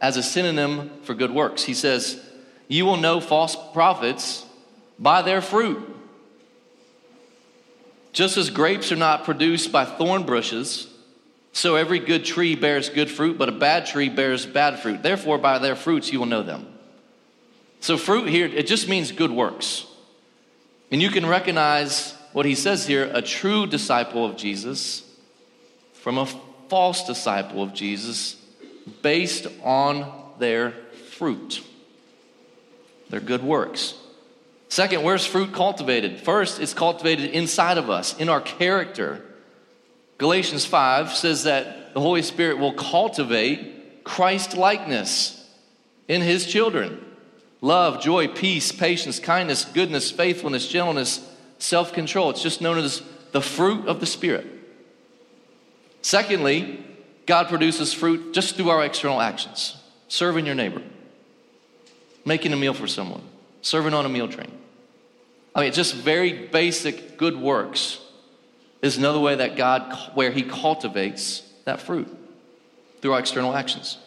as 0.00 0.16
a 0.16 0.22
synonym 0.22 0.90
for 1.02 1.14
good 1.14 1.30
works. 1.30 1.62
He 1.62 1.74
says, 1.74 2.20
You 2.66 2.86
will 2.86 2.96
know 2.96 3.20
false 3.20 3.56
prophets 3.72 4.46
by 4.98 5.22
their 5.22 5.42
fruit. 5.42 5.86
Just 8.12 8.36
as 8.36 8.50
grapes 8.50 8.90
are 8.90 8.96
not 8.96 9.24
produced 9.24 9.70
by 9.70 9.84
thorn 9.84 10.24
bushes, 10.24 10.88
so 11.52 11.76
every 11.76 11.98
good 11.98 12.24
tree 12.24 12.54
bears 12.56 12.88
good 12.88 13.10
fruit, 13.10 13.38
but 13.38 13.48
a 13.48 13.52
bad 13.52 13.86
tree 13.86 14.08
bears 14.08 14.46
bad 14.46 14.80
fruit. 14.80 15.02
Therefore, 15.02 15.38
by 15.38 15.58
their 15.58 15.76
fruits 15.76 16.12
you 16.12 16.18
will 16.18 16.26
know 16.26 16.42
them. 16.42 16.66
So, 17.80 17.96
fruit 17.96 18.28
here, 18.28 18.46
it 18.46 18.66
just 18.66 18.88
means 18.88 19.10
good 19.10 19.30
works. 19.30 19.86
And 20.90 21.00
you 21.00 21.10
can 21.10 21.24
recognize 21.24 22.14
what 22.32 22.46
he 22.46 22.54
says 22.54 22.86
here 22.86 23.10
a 23.14 23.22
true 23.22 23.66
disciple 23.66 24.24
of 24.24 24.36
Jesus 24.36 25.09
from 26.00 26.18
a 26.18 26.26
false 26.68 27.06
disciple 27.06 27.62
of 27.62 27.74
Jesus 27.74 28.36
based 29.02 29.46
on 29.62 30.10
their 30.38 30.72
fruit, 31.10 31.62
their 33.10 33.20
good 33.20 33.42
works. 33.42 33.94
Second, 34.68 35.02
where's 35.02 35.26
fruit 35.26 35.52
cultivated? 35.52 36.20
First, 36.20 36.60
it's 36.60 36.74
cultivated 36.74 37.30
inside 37.30 37.76
of 37.76 37.90
us, 37.90 38.16
in 38.18 38.28
our 38.28 38.40
character. 38.40 39.22
Galatians 40.18 40.64
5 40.64 41.12
says 41.12 41.44
that 41.44 41.92
the 41.92 42.00
Holy 42.00 42.22
Spirit 42.22 42.58
will 42.58 42.72
cultivate 42.72 44.04
Christ 44.04 44.56
likeness 44.56 45.36
in 46.08 46.22
his 46.22 46.46
children 46.46 47.04
love, 47.60 48.00
joy, 48.00 48.28
peace, 48.28 48.72
patience, 48.72 49.18
kindness, 49.18 49.64
goodness, 49.66 50.10
faithfulness, 50.10 50.66
gentleness, 50.66 51.28
self 51.58 51.92
control. 51.92 52.30
It's 52.30 52.42
just 52.42 52.60
known 52.60 52.78
as 52.78 53.02
the 53.32 53.42
fruit 53.42 53.86
of 53.86 54.00
the 54.00 54.06
Spirit. 54.06 54.46
Secondly, 56.02 56.84
God 57.26 57.48
produces 57.48 57.92
fruit 57.92 58.32
just 58.32 58.56
through 58.56 58.70
our 58.70 58.84
external 58.84 59.20
actions 59.20 59.76
serving 60.08 60.44
your 60.44 60.56
neighbor, 60.56 60.82
making 62.24 62.52
a 62.52 62.56
meal 62.56 62.74
for 62.74 62.88
someone, 62.88 63.22
serving 63.62 63.94
on 63.94 64.04
a 64.04 64.08
meal 64.08 64.26
train. 64.26 64.50
I 65.54 65.60
mean, 65.60 65.72
just 65.72 65.94
very 65.94 66.48
basic 66.48 67.16
good 67.16 67.36
works 67.36 68.00
is 68.82 68.96
another 68.96 69.20
way 69.20 69.36
that 69.36 69.56
God, 69.56 69.96
where 70.14 70.32
He 70.32 70.42
cultivates 70.42 71.42
that 71.64 71.80
fruit 71.80 72.08
through 73.00 73.12
our 73.12 73.20
external 73.20 73.54
actions. 73.54 73.98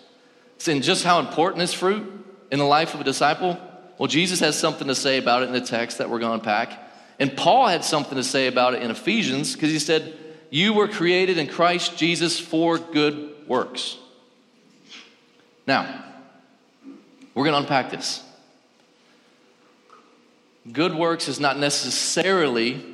And 0.67 0.83
just 0.83 1.03
how 1.03 1.19
important 1.19 1.63
is 1.63 1.73
fruit 1.73 2.09
in 2.51 2.59
the 2.59 2.65
life 2.65 2.93
of 2.93 3.01
a 3.01 3.03
disciple? 3.03 3.57
Well, 3.97 4.07
Jesus 4.07 4.39
has 4.39 4.57
something 4.57 4.87
to 4.87 4.95
say 4.95 5.17
about 5.17 5.43
it 5.43 5.47
in 5.47 5.53
the 5.53 5.61
text 5.61 5.97
that 5.97 6.09
we're 6.09 6.19
going 6.19 6.39
to 6.39 6.49
unpack. 6.49 6.79
And 7.19 7.35
Paul 7.35 7.67
had 7.67 7.83
something 7.83 8.15
to 8.15 8.23
say 8.23 8.47
about 8.47 8.73
it 8.73 8.81
in 8.81 8.91
Ephesians 8.91 9.53
because 9.53 9.71
he 9.71 9.79
said, 9.79 10.17
you 10.53 10.71
were 10.71 10.87
created 10.87 11.39
in 11.39 11.47
Christ 11.47 11.97
Jesus 11.97 12.39
for 12.39 12.77
good 12.77 13.47
works. 13.47 13.97
Now, 15.65 16.05
we're 17.33 17.45
going 17.45 17.55
to 17.55 17.61
unpack 17.61 17.89
this. 17.89 18.21
Good 20.71 20.93
works 20.93 21.27
is 21.27 21.39
not 21.39 21.57
necessarily, 21.57 22.85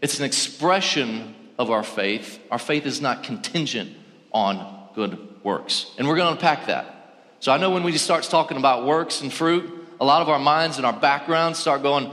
it's 0.00 0.20
an 0.20 0.26
expression 0.26 1.34
of 1.58 1.72
our 1.72 1.82
faith. 1.82 2.38
Our 2.52 2.58
faith 2.60 2.86
is 2.86 3.00
not 3.00 3.24
contingent 3.24 3.96
on 4.30 4.88
good 4.94 5.18
works. 5.42 5.90
And 5.98 6.06
we're 6.06 6.14
going 6.14 6.28
to 6.28 6.34
unpack 6.34 6.68
that. 6.68 7.16
So 7.40 7.50
I 7.50 7.56
know 7.56 7.70
when 7.70 7.82
we 7.82 7.98
start 7.98 8.22
talking 8.22 8.58
about 8.58 8.86
works 8.86 9.22
and 9.22 9.32
fruit, 9.32 9.88
a 10.00 10.04
lot 10.04 10.22
of 10.22 10.28
our 10.28 10.38
minds 10.38 10.76
and 10.76 10.86
our 10.86 10.92
backgrounds 10.92 11.58
start 11.58 11.82
going, 11.82 12.06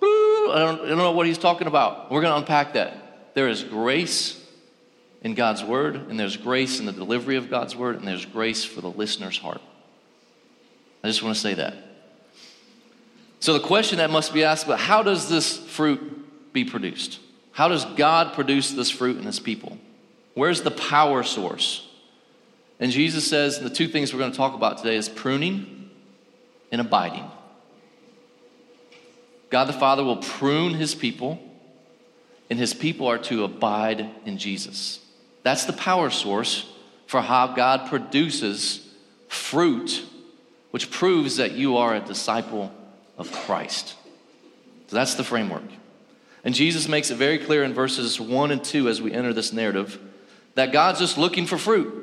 I 0.00 0.54
don't, 0.54 0.80
I 0.80 0.88
don't 0.88 0.96
know 0.96 1.12
what 1.12 1.26
he's 1.26 1.36
talking 1.36 1.66
about. 1.66 2.10
We're 2.10 2.22
going 2.22 2.32
to 2.32 2.38
unpack 2.38 2.72
that. 2.72 3.34
There 3.34 3.50
is 3.50 3.62
grace 3.62 4.44
in 5.26 5.34
God's 5.34 5.64
word, 5.64 5.96
and 5.96 6.20
there's 6.20 6.36
grace 6.36 6.78
in 6.78 6.86
the 6.86 6.92
delivery 6.92 7.34
of 7.34 7.50
God's 7.50 7.74
word, 7.74 7.96
and 7.96 8.06
there's 8.06 8.24
grace 8.24 8.64
for 8.64 8.80
the 8.80 8.88
listener's 8.88 9.36
heart. 9.36 9.60
I 11.02 11.08
just 11.08 11.20
want 11.20 11.34
to 11.34 11.40
say 11.40 11.54
that. 11.54 11.74
So, 13.40 13.52
the 13.52 13.66
question 13.66 13.98
that 13.98 14.08
must 14.08 14.32
be 14.32 14.44
asked 14.44 14.66
about 14.66 14.78
how 14.78 15.02
does 15.02 15.28
this 15.28 15.58
fruit 15.58 16.52
be 16.52 16.64
produced? 16.64 17.18
How 17.50 17.66
does 17.66 17.84
God 17.84 18.34
produce 18.34 18.70
this 18.70 18.88
fruit 18.88 19.16
in 19.16 19.24
his 19.24 19.40
people? 19.40 19.78
Where's 20.34 20.62
the 20.62 20.70
power 20.70 21.24
source? 21.24 21.88
And 22.78 22.92
Jesus 22.92 23.26
says 23.26 23.58
the 23.58 23.68
two 23.68 23.88
things 23.88 24.12
we're 24.12 24.20
going 24.20 24.30
to 24.30 24.36
talk 24.36 24.54
about 24.54 24.78
today 24.78 24.94
is 24.94 25.08
pruning 25.08 25.90
and 26.70 26.80
abiding. 26.80 27.28
God 29.50 29.64
the 29.64 29.72
Father 29.72 30.04
will 30.04 30.18
prune 30.18 30.74
his 30.74 30.94
people, 30.94 31.42
and 32.48 32.60
his 32.60 32.72
people 32.72 33.08
are 33.08 33.18
to 33.18 33.42
abide 33.42 34.08
in 34.24 34.38
Jesus. 34.38 35.00
That's 35.46 35.64
the 35.64 35.72
power 35.72 36.10
source 36.10 36.68
for 37.06 37.20
how 37.20 37.46
God 37.46 37.88
produces 37.88 38.92
fruit, 39.28 40.04
which 40.72 40.90
proves 40.90 41.36
that 41.36 41.52
you 41.52 41.76
are 41.76 41.94
a 41.94 42.00
disciple 42.00 42.72
of 43.16 43.30
Christ. 43.30 43.94
So 44.88 44.96
that's 44.96 45.14
the 45.14 45.22
framework. 45.22 45.62
And 46.42 46.52
Jesus 46.52 46.88
makes 46.88 47.12
it 47.12 47.14
very 47.14 47.38
clear 47.38 47.62
in 47.62 47.74
verses 47.74 48.20
1 48.20 48.50
and 48.50 48.64
2 48.64 48.88
as 48.88 49.00
we 49.00 49.12
enter 49.12 49.32
this 49.32 49.52
narrative 49.52 50.00
that 50.56 50.72
God's 50.72 50.98
just 50.98 51.16
looking 51.16 51.46
for 51.46 51.58
fruit. 51.58 51.94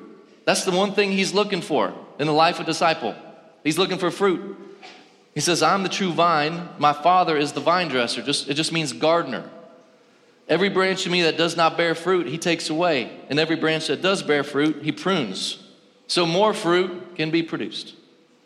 That's 0.45 0.63
the 0.63 0.71
one 0.71 0.93
thing 0.93 1.11
he's 1.11 1.33
looking 1.33 1.61
for 1.61 1.93
in 2.19 2.27
the 2.27 2.33
life 2.33 2.61
of 2.61 2.61
a 2.61 2.67
disciple. 2.67 3.13
He's 3.61 3.77
looking 3.77 3.97
for 3.97 4.09
fruit. 4.09 4.55
He 5.33 5.41
says, 5.41 5.61
I'm 5.61 5.83
the 5.83 5.89
true 5.89 6.13
vine, 6.13 6.69
my 6.77 6.93
father 6.93 7.35
is 7.35 7.51
the 7.51 7.59
vine 7.59 7.89
dresser. 7.89 8.21
Just, 8.21 8.47
it 8.47 8.53
just 8.53 8.71
means 8.71 8.93
gardener. 8.93 9.49
Every 10.47 10.69
branch 10.69 11.05
in 11.05 11.11
me 11.11 11.23
that 11.23 11.37
does 11.37 11.55
not 11.55 11.77
bear 11.77 11.95
fruit, 11.95 12.27
he 12.27 12.37
takes 12.37 12.69
away. 12.69 13.17
And 13.29 13.39
every 13.39 13.55
branch 13.55 13.87
that 13.87 14.01
does 14.01 14.21
bear 14.21 14.43
fruit, 14.43 14.83
he 14.83 14.91
prunes. 14.91 15.63
So 16.07 16.25
more 16.25 16.53
fruit 16.53 17.15
can 17.15 17.31
be 17.31 17.43
produced. 17.43 17.95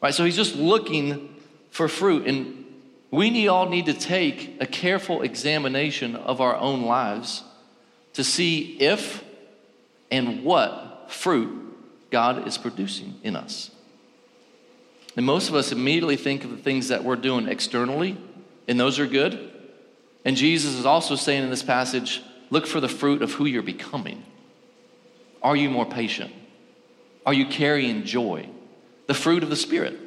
Right? 0.02 0.14
So 0.14 0.24
he's 0.24 0.36
just 0.36 0.56
looking 0.56 1.36
for 1.72 1.88
fruit. 1.88 2.28
And 2.28 2.66
we 3.10 3.30
need, 3.30 3.48
all 3.48 3.68
need 3.68 3.88
to 3.88 3.94
take 3.94 4.58
a 4.60 4.68
careful 4.68 5.22
examination 5.22 6.16
of 6.16 6.40
our 6.40 6.56
own 6.56 6.84
lives 6.84 7.44
to 8.14 8.24
see 8.24 8.78
if 8.80 9.24
and 10.12 10.44
what 10.44 11.08
fruit 11.10 11.64
God 12.10 12.48
is 12.48 12.58
producing 12.58 13.16
in 13.24 13.36
us. 13.36 13.72
And 15.16 15.26
most 15.26 15.50
of 15.50 15.56
us 15.56 15.72
immediately 15.72 16.16
think 16.16 16.44
of 16.44 16.52
the 16.52 16.58
things 16.58 16.90
that 16.90 17.04
we're 17.04 17.16
doing 17.16 17.48
externally, 17.48 18.18
and 18.68 18.80
those 18.80 19.00
are 19.00 19.08
good. 19.08 19.52
And 20.28 20.36
Jesus 20.36 20.76
is 20.76 20.86
also 20.86 21.16
saying 21.16 21.46
in 21.46 21.50
this 21.50 21.64
passage 21.64 22.22
look 22.50 22.68
for 22.68 22.82
the 22.82 22.90
fruit 22.90 23.22
of 23.22 23.32
who 23.32 23.46
you're 23.46 23.64
becoming. 23.64 24.26
Are 25.42 25.56
you 25.56 25.70
more 25.70 25.86
patient? 25.86 26.34
Are 27.26 27.34
you 27.34 27.46
carrying 27.46 28.04
joy? 28.04 28.50
The 29.06 29.14
fruit 29.14 29.42
of 29.42 29.50
the 29.50 29.56
Spirit. 29.56 29.98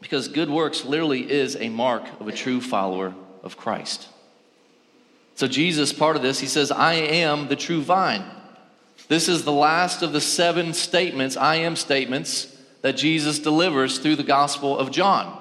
Because 0.00 0.26
good 0.26 0.50
works 0.50 0.84
literally 0.84 1.30
is 1.30 1.54
a 1.54 1.68
mark 1.68 2.02
of 2.20 2.26
a 2.26 2.32
true 2.32 2.60
follower 2.60 3.14
of 3.44 3.56
Christ. 3.56 4.08
So, 5.36 5.46
Jesus, 5.46 5.92
part 5.92 6.16
of 6.16 6.22
this, 6.22 6.40
he 6.40 6.48
says, 6.48 6.72
I 6.72 6.94
am 6.94 7.46
the 7.46 7.54
true 7.54 7.82
vine. 7.82 8.24
This 9.06 9.28
is 9.28 9.44
the 9.44 9.52
last 9.52 10.02
of 10.02 10.12
the 10.12 10.20
seven 10.20 10.74
statements, 10.74 11.36
I 11.36 11.56
am 11.56 11.76
statements, 11.76 12.52
that 12.82 12.96
Jesus 12.96 13.38
delivers 13.38 14.00
through 14.00 14.16
the 14.16 14.24
Gospel 14.24 14.76
of 14.76 14.90
John. 14.90 15.37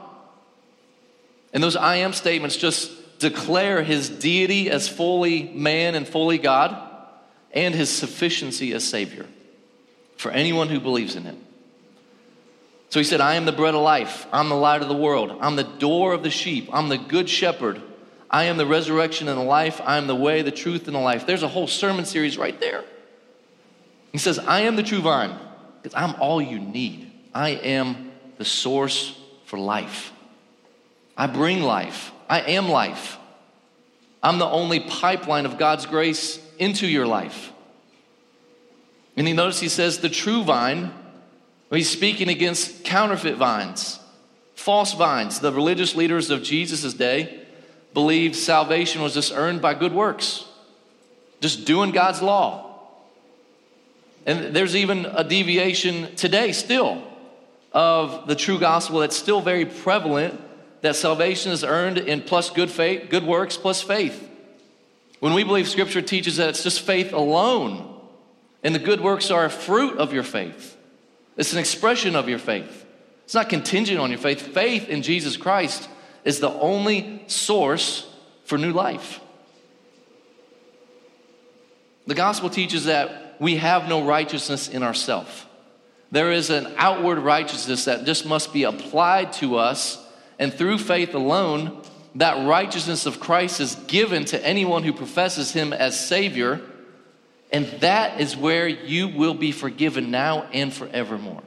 And 1.58 1.64
those 1.64 1.76
I 1.76 1.96
am 1.96 2.14
statements 2.14 2.56
just 2.56 3.18
declare 3.18 3.82
his 3.82 4.10
deity 4.10 4.70
as 4.70 4.88
fully 4.88 5.42
man 5.42 5.96
and 5.96 6.08
fully 6.08 6.38
God 6.38 6.78
and 7.52 7.74
his 7.74 7.90
sufficiency 7.90 8.74
as 8.74 8.88
Savior 8.88 9.26
for 10.18 10.30
anyone 10.30 10.70
who 10.70 10.80
believes 10.80 11.16
in 11.16 11.24
him. 11.24 11.44
So 12.90 13.00
he 13.00 13.04
said, 13.04 13.22
I 13.22 13.34
am 13.38 13.46
the 13.46 13.52
bread 13.52 13.74
of 13.74 13.82
life. 13.82 14.28
I'm 14.32 14.50
the 14.50 14.56
light 14.56 14.84
of 14.84 14.88
the 14.88 14.96
world. 14.96 15.36
I'm 15.42 15.56
the 15.56 15.64
door 15.64 16.14
of 16.14 16.22
the 16.22 16.30
sheep. 16.30 16.70
I'm 16.72 16.90
the 16.90 16.98
good 17.00 17.28
shepherd. 17.28 17.82
I 18.30 18.44
am 18.44 18.58
the 18.58 18.68
resurrection 18.68 19.28
and 19.28 19.40
the 19.40 19.44
life. 19.44 19.82
I 19.84 19.98
am 19.98 20.06
the 20.06 20.14
way, 20.14 20.44
the 20.44 20.52
truth, 20.52 20.86
and 20.86 20.96
the 20.96 21.00
life. 21.00 21.26
There's 21.26 21.42
a 21.42 21.48
whole 21.48 21.66
sermon 21.66 22.06
series 22.06 22.38
right 22.38 22.60
there. 22.60 22.84
He 24.12 24.20
says, 24.20 24.38
I 24.38 24.60
am 24.60 24.76
the 24.76 24.84
true 24.84 25.02
vine 25.02 25.36
because 25.82 25.96
I'm 25.96 26.22
all 26.22 26.40
you 26.40 26.60
need. 26.60 27.12
I 27.34 27.50
am 27.50 28.12
the 28.38 28.46
source 28.46 29.20
for 29.46 29.58
life. 29.58 30.14
I 31.18 31.28
bring 31.28 31.62
life. 31.62 32.12
I 32.30 32.42
am 32.42 32.70
life. 32.70 33.18
I'm 34.22 34.38
the 34.38 34.46
only 34.46 34.80
pipeline 34.80 35.46
of 35.46 35.58
God's 35.58 35.86
grace 35.86 36.40
into 36.60 36.88
your 36.88 37.08
life. 37.08 37.52
And 39.16 39.28
he 39.28 39.34
notice 39.34 39.60
he 39.60 39.70
says, 39.70 40.00
the 40.00 40.10
true 40.10 40.44
vine, 40.44 40.92
he's 41.72 41.90
speaking 41.90 42.30
against 42.30 42.84
counterfeit 42.84 43.36
vines, 43.36 44.00
false 44.56 44.94
vines. 44.94 45.40
The 45.40 45.52
religious 45.52 45.96
leaders 45.96 46.30
of 46.30 46.44
Jesus' 46.44 46.94
day 46.94 47.42
believed 47.94 48.36
salvation 48.36 49.02
was 49.02 49.16
just 49.16 49.34
earned 49.34 49.62
by 49.62 49.74
good 49.74 49.94
works, 49.94 50.46
just 51.42 51.66
doing 51.66 51.92
God's 51.92 52.22
law. 52.22 52.80
And 54.28 54.56
there's 54.56 54.76
even 54.76 55.06
a 55.06 55.24
deviation 55.24 56.16
today, 56.16 56.52
still, 56.52 57.02
of 57.72 58.28
the 58.28 58.36
true 58.36 58.60
gospel 58.60 59.00
that's 59.00 59.16
still 59.16 59.42
very 59.42 59.66
prevalent 59.66 60.40
that 60.88 60.96
salvation 60.96 61.52
is 61.52 61.66
earned 61.66 61.98
in 61.98 62.22
plus 62.22 62.50
good 62.50 62.72
faith, 62.72 63.10
good 63.10 63.26
works 63.26 63.58
plus 63.58 63.82
faith. 63.82 64.26
When 65.20 65.34
we 65.34 65.44
believe 65.44 65.68
scripture 65.68 66.02
teaches 66.02 66.38
that 66.38 66.48
it's 66.48 66.64
just 66.64 66.80
faith 66.80 67.12
alone, 67.12 67.94
and 68.64 68.74
the 68.74 68.80
good 68.80 69.02
works 69.02 69.30
are 69.30 69.44
a 69.44 69.50
fruit 69.50 69.98
of 69.98 70.14
your 70.14 70.24
faith, 70.24 70.78
it's 71.36 71.52
an 71.52 71.60
expression 71.60 72.16
of 72.16 72.30
your 72.30 72.40
faith. 72.40 72.86
It's 73.26 73.34
not 73.34 73.50
contingent 73.50 74.00
on 74.00 74.12
your 74.12 74.20
faith. 74.20 74.40
Faith 74.40 74.88
in 74.88 75.02
Jesus 75.02 75.36
Christ 75.36 75.90
is 76.24 76.40
the 76.40 76.52
only 76.52 77.22
source 77.28 78.10
for 78.46 78.58
new 78.58 78.72
life. 78.72 79.20
The 82.06 82.16
gospel 82.16 82.50
teaches 82.50 82.86
that 82.86 83.36
we 83.42 83.58
have 83.58 83.90
no 83.90 84.06
righteousness 84.06 84.70
in 84.70 84.84
ourselves. 84.84 85.46
There 86.12 86.32
is 86.32 86.50
an 86.50 86.74
outward 86.78 87.20
righteousness 87.20 87.84
that 87.86 88.06
just 88.06 88.26
must 88.26 88.54
be 88.54 88.64
applied 88.64 89.34
to 89.34 89.58
us, 89.58 90.02
and 90.40 90.54
through 90.54 90.78
faith 90.78 91.14
alone, 91.14 91.82
that 92.16 92.48
righteousness 92.48 93.06
of 93.06 93.20
Christ 93.20 93.60
is 93.60 93.76
given 93.88 94.26
to 94.26 94.46
anyone 94.46 94.84
who 94.84 94.94
professes 94.94 95.52
Him 95.52 95.74
as 95.74 96.00
Savior, 96.00 96.62
and 97.52 97.66
that 97.82 98.20
is 98.20 98.36
where 98.36 98.68
you 98.68 99.08
will 99.08 99.34
be 99.34 99.52
forgiven 99.52 100.12
now 100.12 100.44
and 100.54 100.74
forevermore. 100.74 101.44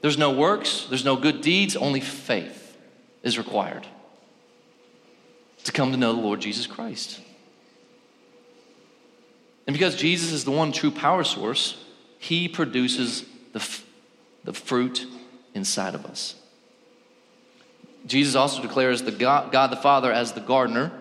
There's 0.00 0.18
no 0.18 0.32
works, 0.32 0.86
there's 0.88 1.04
no 1.04 1.16
good 1.16 1.42
deeds, 1.42 1.76
only 1.76 2.00
faith 2.00 2.76
is 3.22 3.38
required 3.38 3.86
to 5.64 5.72
come 5.72 5.92
to 5.92 5.96
know 5.96 6.12
the 6.12 6.20
Lord 6.20 6.40
Jesus 6.40 6.66
Christ. 6.66 7.20
And 9.66 9.74
because 9.74 9.94
Jesus 9.94 10.32
is 10.32 10.44
the 10.44 10.50
one 10.50 10.72
true 10.72 10.90
power 10.90 11.22
source, 11.22 11.82
he 12.18 12.48
produces 12.48 13.24
the, 13.52 13.60
f- 13.60 13.84
the 14.42 14.52
fruit 14.52 15.06
inside 15.54 15.94
of 15.94 16.04
us. 16.04 16.34
Jesus 18.06 18.34
also 18.34 18.62
declares 18.62 19.02
the 19.02 19.12
God, 19.12 19.52
God 19.52 19.70
the 19.70 19.76
Father 19.76 20.12
as 20.12 20.32
the 20.32 20.40
gardener. 20.40 20.92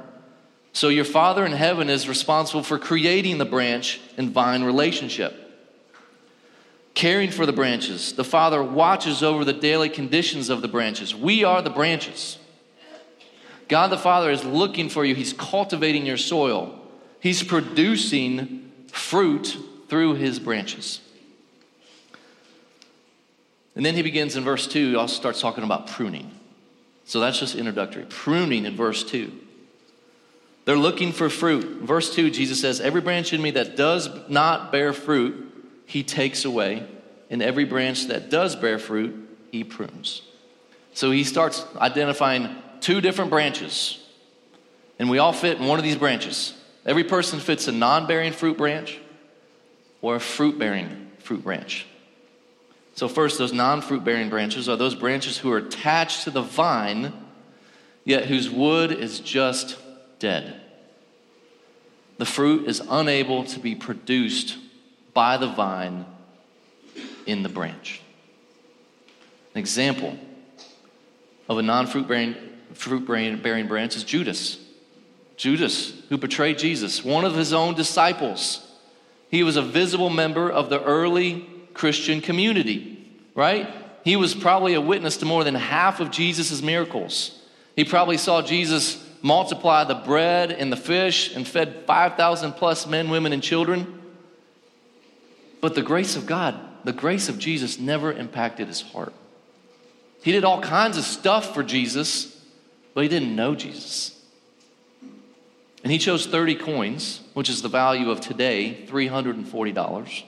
So 0.74 0.90
your 0.90 1.06
Father 1.06 1.46
in 1.46 1.52
heaven 1.52 1.90
is 1.90 2.08
responsible 2.08 2.64
for 2.64 2.80
creating 2.80 3.38
the 3.38 3.46
branch 3.46 4.00
and 4.18 4.32
vine 4.32 4.64
relationship. 4.64 5.38
Caring 6.94 7.32
for 7.32 7.46
the 7.46 7.54
branches. 7.54 8.14
The 8.14 8.24
Father 8.24 8.64
watches 8.64 9.24
over 9.24 9.44
the 9.44 9.54
daily 9.54 9.90
conditions 9.90 10.50
of 10.50 10.62
the 10.62 10.68
branches. 10.68 11.16
We 11.16 11.44
are 11.44 11.62
the 11.62 11.70
branches. 11.70 12.38
God 13.68 13.88
the 13.88 13.98
Father 13.98 14.32
is 14.32 14.44
looking 14.44 14.90
for 14.90 15.06
you. 15.06 15.16
He's 15.16 15.34
cultivating 15.34 16.06
your 16.06 16.18
soil. 16.18 16.78
He's 17.22 17.44
producing 17.44 18.72
fruit 18.92 19.58
through 19.88 20.16
his 20.16 20.40
branches. 20.40 21.00
And 23.76 23.86
then 23.86 23.96
he 23.96 24.02
begins 24.02 24.36
in 24.36 24.44
verse 24.44 24.68
2, 24.68 24.90
he 24.90 24.96
also 24.96 25.16
starts 25.16 25.40
talking 25.40 25.64
about 25.64 25.88
pruning. 25.88 26.30
So 27.12 27.19
that's 27.19 27.39
just 27.39 27.56
introductory. 27.56 28.06
Pruning 28.08 28.63
in 28.63 28.74
verse 28.74 29.04
2. 29.04 29.34
They're 30.63 30.78
looking 30.78 31.12
for 31.12 31.28
fruit. 31.30 31.82
Verse 31.82 32.15
2, 32.15 32.32
Jesus 32.32 32.62
says, 32.62 32.80
Every 32.80 33.02
branch 33.02 33.34
in 33.34 33.41
me 33.41 33.52
that 33.52 33.76
does 33.76 34.08
not 34.30 34.71
bear 34.71 34.93
fruit, 34.93 35.54
he 35.86 36.04
takes 36.04 36.45
away. 36.45 36.88
And 37.30 37.41
every 37.41 37.65
branch 37.65 38.08
that 38.08 38.30
does 38.30 38.56
bear 38.56 38.80
fruit, 38.80 39.28
he 39.52 39.65
prunes. 39.65 40.21
So 40.93 41.12
he 41.12 41.26
starts 41.26 41.65
identifying 41.76 42.56
two 42.80 43.02
different 43.02 43.30
branches. 43.30 44.00
And 44.97 45.10
we 45.10 45.17
all 45.17 45.34
fit 45.34 45.58
in 45.58 45.67
one 45.67 45.80
of 45.80 45.84
these 45.84 45.97
branches. 45.97 46.54
Every 46.86 47.04
person 47.04 47.41
fits 47.41 47.67
a 47.67 47.74
non 47.74 48.08
bearing 48.08 48.32
fruit 48.32 48.58
branch 48.58 48.97
or 50.02 50.15
a 50.15 50.21
fruit 50.21 50.58
bearing 50.58 51.12
fruit 51.19 51.43
branch. 51.43 51.86
So, 52.94 53.08
first, 53.08 53.38
those 53.38 53.54
non 53.54 53.82
fruit 53.82 54.04
bearing 54.04 54.30
branches 54.30 54.68
are 54.68 54.76
those 54.76 54.96
branches 54.96 55.38
who 55.38 55.52
are 55.52 55.58
attached 55.58 56.24
to 56.24 56.32
the 56.32 56.42
vine, 56.42 57.14
yet 58.04 58.26
whose 58.26 58.50
wood 58.50 58.92
is 58.92 59.20
just 59.20 59.78
dead. 60.20 60.62
The 62.18 62.26
fruit 62.26 62.68
is 62.68 62.82
unable 62.90 63.46
to 63.46 63.60
be 63.60 63.76
produced 63.76 64.58
by 65.14 65.38
the 65.38 65.48
vine 65.48 66.06
in 67.26 67.44
the 67.44 67.50
branch. 67.50 68.02
An 69.54 69.60
example 69.60 70.18
of 71.50 71.58
a 71.58 71.62
non 71.62 71.88
fruit 71.88 72.08
bearing, 72.08 73.68
branch 73.68 73.96
is 73.96 74.04
Judas. 74.04 74.58
Judas, 75.36 75.94
who 76.10 76.18
betrayed 76.18 76.60
Jesus, 76.60 77.04
one 77.04 77.26
of 77.26 77.36
his 77.36 77.52
own 77.52 77.74
disciples. 77.74 78.68
He 79.30 79.44
was 79.44 79.56
a 79.56 79.62
visible 79.62 80.10
member 80.10 80.50
of 80.52 80.70
the 80.70 80.82
early 80.84 81.48
Christian 81.74 82.22
community, 82.22 83.10
right? 83.36 83.68
He 84.04 84.16
was 84.16 84.34
probably 84.34 84.74
a 84.74 84.82
witness 84.82 85.18
to 85.18 85.26
more 85.26 85.44
than 85.44 85.56
half 85.56 86.00
of 86.00 86.12
Jesus' 86.12 86.62
miracles. 86.62 87.40
He 87.76 87.86
probably 87.86 88.18
saw 88.18 88.42
Jesus 88.42 89.04
multiply 89.22 89.84
the 89.84 89.96
bread 89.96 90.52
and 90.52 90.72
the 90.72 90.78
fish 90.78 91.36
and 91.36 91.48
fed 91.48 91.84
5,000 91.86 92.54
plus 92.54 92.88
men, 92.88 93.10
women, 93.10 93.34
and 93.34 93.44
children. 93.44 94.02
But 95.62 95.76
the 95.76 95.84
grace 95.84 96.16
of 96.16 96.26
God, 96.26 96.60
the 96.84 96.94
grace 96.94 97.30
of 97.30 97.38
Jesus 97.38 97.80
never 97.80 98.12
impacted 98.12 98.68
his 98.68 98.82
heart. 98.82 99.14
He 100.24 100.32
did 100.32 100.44
all 100.44 100.62
kinds 100.62 100.98
of 100.98 101.04
stuff 101.04 101.54
for 101.54 101.64
Jesus, 101.64 102.44
but 102.94 103.02
he 103.02 103.10
didn't 103.10 103.36
know 103.36 103.56
Jesus. 103.56 104.18
And 105.84 105.92
he 105.92 105.98
chose 105.98 106.28
30 106.28 106.56
coins, 106.56 107.22
which 107.34 107.50
is 107.50 107.62
the 107.62 107.70
value 107.70 108.12
of 108.12 108.22
today, 108.22 108.86
$340, 108.88 110.24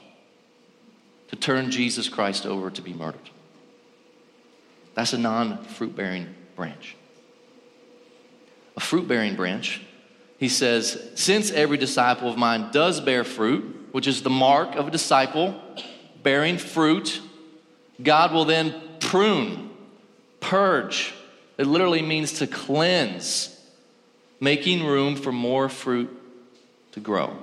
to 1.34 1.40
turn 1.40 1.72
Jesus 1.72 2.10
Christ 2.10 2.46
over 2.46 2.70
to 2.70 2.82
be 2.84 2.94
murdered. 2.94 3.32
That's 4.94 5.14
a 5.14 5.18
non 5.18 5.64
fruit 5.64 5.96
bearing 5.96 6.28
branch. 6.56 6.96
A 8.78 8.80
fruit 8.80 9.08
bearing 9.08 9.36
branch, 9.36 9.82
he 10.38 10.48
says, 10.48 11.10
since 11.16 11.50
every 11.50 11.78
disciple 11.78 12.30
of 12.30 12.38
mine 12.38 12.70
does 12.72 13.02
bear 13.02 13.24
fruit, 13.24 13.90
which 13.94 14.06
is 14.06 14.22
the 14.22 14.30
mark 14.30 14.76
of 14.76 14.88
a 14.88 14.92
disciple 14.92 15.60
bearing 16.22 16.60
fruit, 16.60 17.20
God 18.00 18.32
will 18.32 18.46
then 18.46 18.80
prune, 19.00 19.72
purge. 20.40 21.16
It 21.58 21.66
literally 21.66 22.04
means 22.04 22.34
to 22.34 22.46
cleanse 22.46 23.60
making 24.40 24.86
room 24.86 25.16
for 25.16 25.32
more 25.32 25.68
fruit 25.68 26.16
to 26.92 27.00
grow. 27.00 27.36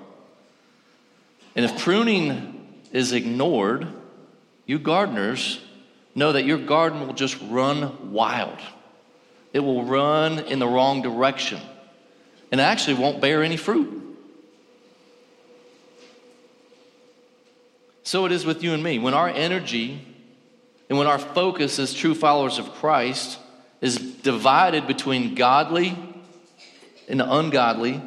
And 1.57 1.65
if 1.65 1.77
pruning 1.81 2.60
is 2.93 3.13
ignored, 3.13 3.87
you 4.67 4.79
gardeners 4.79 5.61
know 6.15 6.33
that 6.33 6.45
your 6.45 6.59
garden 6.59 7.07
will 7.07 7.15
just 7.15 7.39
run 7.49 8.13
wild. 8.13 8.59
It 9.53 9.61
will 9.61 9.85
run 9.85 10.39
in 10.41 10.59
the 10.59 10.67
wrong 10.67 11.03
direction 11.03 11.61
and 12.53 12.61
actually 12.61 12.95
won't 12.95 13.21
bear 13.21 13.43
any 13.43 13.57
fruit. 13.57 13.97
So 18.03 18.27
it 18.27 18.33
is 18.33 18.45
with 18.45 18.63
you 18.63 18.73
and 18.73 18.83
me. 18.83 18.99
When 18.99 19.15
our 19.15 19.29
energy 19.29 20.05
and 20.89 20.99
when 20.99 21.07
our 21.07 21.19
focus 21.19 21.79
as 21.79 21.95
true 21.95 22.15
followers 22.15 22.59
of 22.59 22.73
Christ 22.75 23.39
is 23.81 23.97
divided 23.97 24.87
between 24.87 25.35
godly 25.35 25.97
and 27.09 27.23
ungodly, 27.23 28.03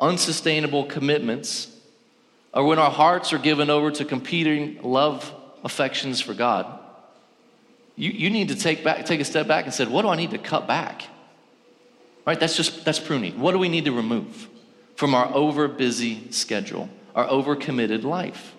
unsustainable 0.00 0.84
commitments, 0.84 1.74
or 2.56 2.64
when 2.64 2.78
our 2.78 2.90
hearts 2.90 3.34
are 3.34 3.38
given 3.38 3.68
over 3.68 3.90
to 3.90 4.04
competing 4.06 4.80
love 4.82 5.30
affections 5.62 6.22
for 6.22 6.32
God, 6.32 6.66
you, 7.96 8.10
you 8.10 8.30
need 8.30 8.48
to 8.48 8.56
take, 8.56 8.82
back, 8.82 9.04
take 9.04 9.20
a 9.20 9.24
step 9.26 9.46
back 9.46 9.66
and 9.66 9.74
say, 9.74 9.84
what 9.84 10.02
do 10.02 10.08
I 10.08 10.16
need 10.16 10.30
to 10.30 10.38
cut 10.38 10.66
back? 10.66 11.02
Right? 12.26 12.40
That's 12.40 12.56
just 12.56 12.84
that's 12.84 12.98
pruning. 12.98 13.38
What 13.38 13.52
do 13.52 13.58
we 13.58 13.68
need 13.68 13.84
to 13.84 13.92
remove 13.92 14.48
from 14.96 15.14
our 15.14 15.32
over 15.34 15.68
busy 15.68 16.32
schedule, 16.32 16.88
our 17.14 17.28
over 17.28 17.54
committed 17.54 18.04
life? 18.04 18.54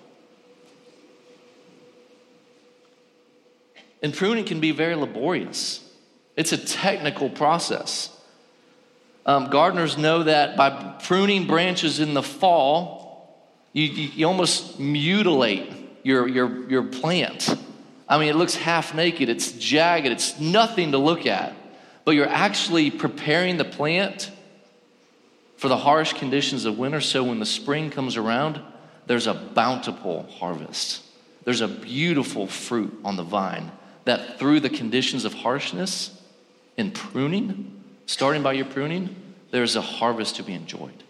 And 4.04 4.14
pruning 4.14 4.46
can 4.46 4.60
be 4.60 4.72
very 4.72 4.96
laborious. 4.96 5.84
It's 6.36 6.52
a 6.52 6.58
technical 6.58 7.32
process. 7.32 8.16
Um, 9.26 9.50
gardeners 9.50 9.98
know 9.98 10.24
that 10.24 10.56
by 10.56 10.96
pruning 11.04 11.48
branches 11.48 12.00
in 12.00 12.14
the 12.14 12.24
fall, 12.24 12.97
you, 13.74 13.84
you, 13.84 14.10
you 14.16 14.28
almost 14.28 14.80
mutilate 14.80 15.72
your, 16.04 16.28
your, 16.28 16.70
your 16.70 16.84
plant. 16.84 17.56
I 18.08 18.18
mean, 18.18 18.30
it 18.30 18.36
looks 18.36 18.56
half 18.56 18.96
naked, 18.96 19.30
it's 19.30 19.52
jagged, 19.52 20.08
it's 20.08 20.40
nothing 20.40 20.92
to 20.94 20.98
look 20.98 21.26
at. 21.26 21.54
But 22.06 22.12
you're 22.12 22.30
actually 22.30 22.90
preparing 22.90 23.58
the 23.58 23.66
plant 23.66 24.32
for 25.58 25.68
the 25.68 25.78
harsh 25.78 26.14
conditions 26.14 26.66
of 26.66 26.78
winter 26.78 27.02
so 27.02 27.24
when 27.24 27.40
the 27.40 27.46
spring 27.46 27.90
comes 27.90 28.16
around, 28.16 28.62
there's 29.08 29.28
a 29.28 29.34
bountiful 29.34 30.24
harvest. 30.24 31.04
There's 31.44 31.62
a 31.62 31.68
beautiful 31.68 32.48
fruit 32.48 32.98
on 33.04 33.16
the 33.16 33.24
vine 33.24 33.72
that 34.06 34.40
through 34.40 34.62
the 34.62 34.70
conditions 34.70 35.26
of 35.26 35.34
harshness 35.34 36.22
and 36.78 36.94
pruning, 36.94 37.84
starting 38.06 38.44
by 38.44 38.54
your 38.54 38.66
pruning, 38.66 39.16
there's 39.52 39.76
a 39.76 39.82
harvest 39.82 40.38
to 40.38 40.44
be 40.44 40.54
enjoyed. 40.54 41.04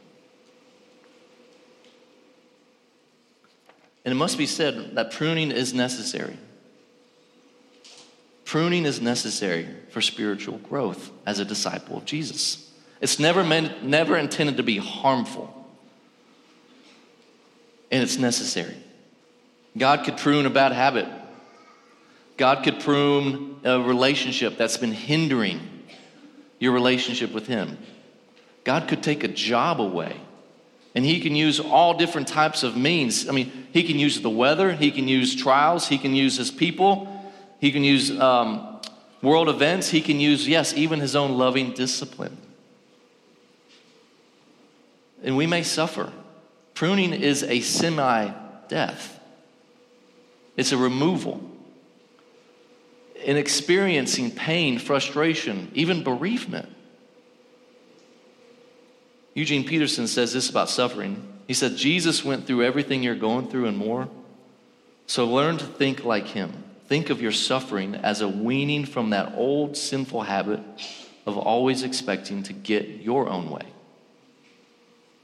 And 4.07 4.13
it 4.13 4.15
must 4.15 4.37
be 4.37 4.45
said 4.45 4.95
that 4.95 5.11
pruning 5.11 5.51
is 5.51 5.73
necessary. 5.73 6.37
Pruning 8.45 8.85
is 8.85 9.01
necessary 9.01 9.67
for 9.89 9.99
spiritual 9.99 10.59
growth 10.59 11.11
as 11.25 11.39
a 11.39 11.43
disciple 11.43 11.97
of 11.97 12.05
Jesus. 12.05 12.71
It's 13.01 13.19
never 13.19 13.43
meant, 13.43 13.83
never 13.83 14.15
intended 14.15 14.55
to 14.55 14.63
be 14.63 14.77
harmful. 14.77 15.53
And 17.91 18.01
it's 18.01 18.17
necessary. 18.17 18.77
God 19.77 20.05
could 20.05 20.15
prune 20.15 20.45
a 20.45 20.49
bad 20.49 20.71
habit. 20.71 21.09
God 22.37 22.63
could 22.63 22.79
prune 22.79 23.59
a 23.65 23.81
relationship 23.81 24.55
that's 24.55 24.77
been 24.77 24.93
hindering 24.93 25.59
your 26.59 26.71
relationship 26.71 27.33
with 27.33 27.47
Him. 27.47 27.77
God 28.63 28.87
could 28.87 29.03
take 29.03 29.25
a 29.25 29.27
job 29.27 29.81
away. 29.81 30.15
And 30.95 31.05
He 31.05 31.19
can 31.19 31.35
use 31.35 31.59
all 31.59 31.93
different 31.93 32.27
types 32.27 32.63
of 32.63 32.75
means. 32.75 33.27
I 33.29 33.31
mean, 33.31 33.67
He 33.71 33.83
can 33.83 33.99
use 33.99 34.21
the 34.21 34.29
weather, 34.29 34.73
He 34.73 34.91
can 34.91 35.07
use 35.07 35.35
trials, 35.35 35.87
He 35.87 35.97
can 35.97 36.15
use 36.15 36.37
His 36.37 36.51
people, 36.51 37.07
He 37.59 37.71
can 37.71 37.83
use 37.83 38.17
um, 38.19 38.79
world 39.21 39.49
events, 39.49 39.89
He 39.89 40.01
can 40.01 40.19
use, 40.19 40.47
yes, 40.47 40.73
even 40.73 40.99
His 40.99 41.15
own 41.15 41.37
loving 41.37 41.73
discipline. 41.73 42.37
And 45.23 45.35
we 45.35 45.47
may 45.47 45.63
suffer. 45.63 46.11
Pruning 46.73 47.13
is 47.13 47.43
a 47.43 47.61
semi 47.61 48.31
death, 48.67 49.19
it's 50.55 50.71
a 50.71 50.77
removal 50.77 51.41
in 53.23 53.35
experiencing 53.35 54.31
pain, 54.31 54.79
frustration, 54.79 55.71
even 55.73 56.03
bereavement. 56.03 56.69
Eugene 59.37 59.63
Peterson 59.63 60.07
says 60.07 60.33
this 60.33 60.49
about 60.49 60.67
suffering. 60.67 61.21
He 61.45 61.53
said, 61.53 61.75
Jesus 61.75 62.25
went 62.25 62.47
through 62.47 62.63
everything 62.63 63.03
you're 63.03 63.13
going 63.13 63.47
through 63.49 63.67
and 63.67 63.77
more. 63.77 64.09
So 65.05 65.27
learn 65.27 65.59
to 65.59 65.63
think 65.63 66.03
like 66.03 66.25
him. 66.25 66.63
Think 66.87 67.11
of 67.11 67.21
your 67.21 67.31
suffering 67.31 67.93
as 67.93 68.21
a 68.21 68.27
weaning 68.27 68.83
from 68.83 69.11
that 69.11 69.33
old 69.35 69.77
sinful 69.77 70.23
habit 70.23 70.59
of 71.27 71.37
always 71.37 71.83
expecting 71.83 72.41
to 72.43 72.53
get 72.53 72.87
your 72.87 73.29
own 73.29 73.51
way. 73.51 73.61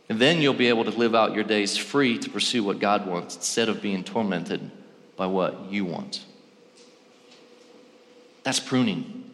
And 0.09 0.19
then 0.19 0.43
you'll 0.43 0.53
be 0.53 0.67
able 0.67 0.85
to 0.85 0.91
live 0.91 1.15
out 1.15 1.33
your 1.33 1.43
days 1.43 1.75
free 1.75 2.19
to 2.19 2.29
pursue 2.29 2.63
what 2.63 2.77
God 2.77 3.07
wants 3.07 3.35
instead 3.35 3.67
of 3.67 3.81
being 3.81 4.03
tormented 4.03 4.69
by 5.15 5.25
what 5.25 5.71
you 5.71 5.85
want. 5.85 6.23
That's 8.43 8.59
pruning. 8.59 9.31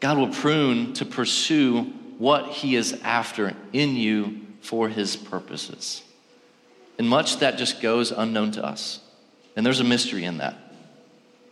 God 0.00 0.18
will 0.18 0.32
prune 0.32 0.92
to 0.94 1.04
pursue 1.04 1.92
what 2.22 2.46
He 2.46 2.76
is 2.76 2.92
after 3.02 3.52
in 3.72 3.96
you 3.96 4.42
for 4.60 4.88
His 4.88 5.16
purposes. 5.16 6.04
And 6.96 7.08
much 7.08 7.38
that 7.38 7.58
just 7.58 7.82
goes 7.82 8.12
unknown 8.12 8.52
to 8.52 8.64
us. 8.64 9.00
And 9.56 9.66
there's 9.66 9.80
a 9.80 9.84
mystery 9.84 10.24
in 10.24 10.38
that. 10.38 10.56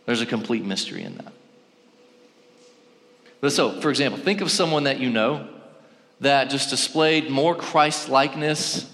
There's 0.05 0.21
a 0.21 0.25
complete 0.25 0.63
mystery 0.63 1.03
in 1.03 1.17
that. 1.17 1.33
So, 3.51 3.81
for 3.81 3.89
example, 3.89 4.17
think 4.17 4.39
of 4.39 4.49
someone 4.49 4.85
that 4.85 5.01
you 5.01 5.09
know 5.09 5.45
that 6.21 6.49
just 6.49 6.69
displayed 6.69 7.29
more 7.29 7.53
Christ 7.53 8.07
likeness, 8.07 8.89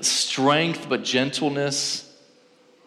strength 0.00 0.88
but 0.88 1.04
gentleness, 1.04 2.04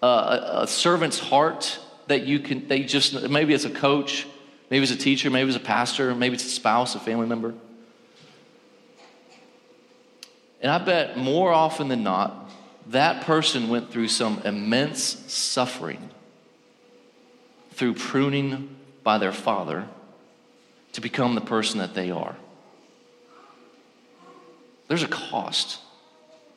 uh, 0.03 0.39
a, 0.57 0.63
a 0.63 0.67
servant's 0.67 1.19
heart 1.19 1.79
that 2.07 2.23
you 2.27 2.39
can, 2.39 2.67
they 2.67 2.83
just, 2.83 3.29
maybe 3.29 3.53
it's 3.53 3.63
a 3.63 3.69
coach, 3.69 4.27
maybe 4.71 4.81
it's 4.81 4.91
a 4.91 4.97
teacher, 4.97 5.29
maybe 5.29 5.49
it's 5.49 5.57
a 5.57 5.59
pastor, 5.59 6.15
maybe 6.15 6.33
it's 6.33 6.45
a 6.45 6.49
spouse, 6.49 6.95
a 6.95 6.99
family 6.99 7.27
member. 7.27 7.53
And 10.61 10.71
I 10.71 10.79
bet 10.79 11.17
more 11.17 11.51
often 11.51 11.89
than 11.89 12.01
not, 12.01 12.49
that 12.87 13.23
person 13.23 13.69
went 13.69 13.91
through 13.91 14.07
some 14.07 14.41
immense 14.43 15.01
suffering 15.31 16.09
through 17.73 17.93
pruning 17.93 18.75
by 19.03 19.17
their 19.17 19.31
father 19.31 19.87
to 20.93 21.01
become 21.01 21.35
the 21.35 21.41
person 21.41 21.79
that 21.79 21.93
they 21.93 22.11
are. 22.11 22.35
There's 24.87 25.03
a 25.03 25.07
cost. 25.07 25.79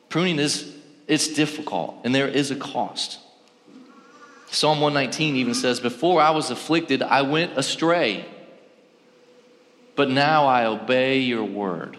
Pruning 0.09 0.39
is 0.39 0.73
it's 1.07 1.27
difficult 1.27 1.99
and 2.03 2.13
there 2.13 2.27
is 2.27 2.51
a 2.51 2.55
cost. 2.55 3.19
Psalm 4.55 4.79
119 4.79 5.35
even 5.35 5.53
says, 5.53 5.81
Before 5.81 6.21
I 6.21 6.29
was 6.29 6.49
afflicted, 6.49 7.03
I 7.03 7.23
went 7.23 7.57
astray, 7.57 8.25
but 9.97 10.09
now 10.09 10.45
I 10.45 10.65
obey 10.65 11.19
your 11.19 11.43
word. 11.43 11.97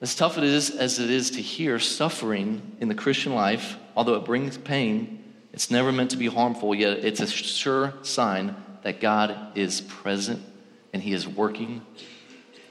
As 0.00 0.16
tough 0.16 0.38
it 0.38 0.44
is 0.44 0.70
as 0.70 0.98
it 0.98 1.08
is 1.08 1.30
to 1.32 1.40
hear, 1.40 1.78
suffering 1.78 2.76
in 2.80 2.88
the 2.88 2.94
Christian 2.96 3.32
life, 3.32 3.76
although 3.94 4.14
it 4.14 4.24
brings 4.24 4.58
pain, 4.58 5.22
it's 5.52 5.70
never 5.70 5.92
meant 5.92 6.10
to 6.10 6.16
be 6.16 6.26
harmful, 6.26 6.74
yet 6.74 6.98
it's 7.04 7.20
a 7.20 7.28
sure 7.28 7.94
sign 8.02 8.56
that 8.82 9.00
God 9.00 9.56
is 9.56 9.82
present 9.82 10.42
and 10.92 11.00
He 11.00 11.12
is 11.12 11.28
working 11.28 11.86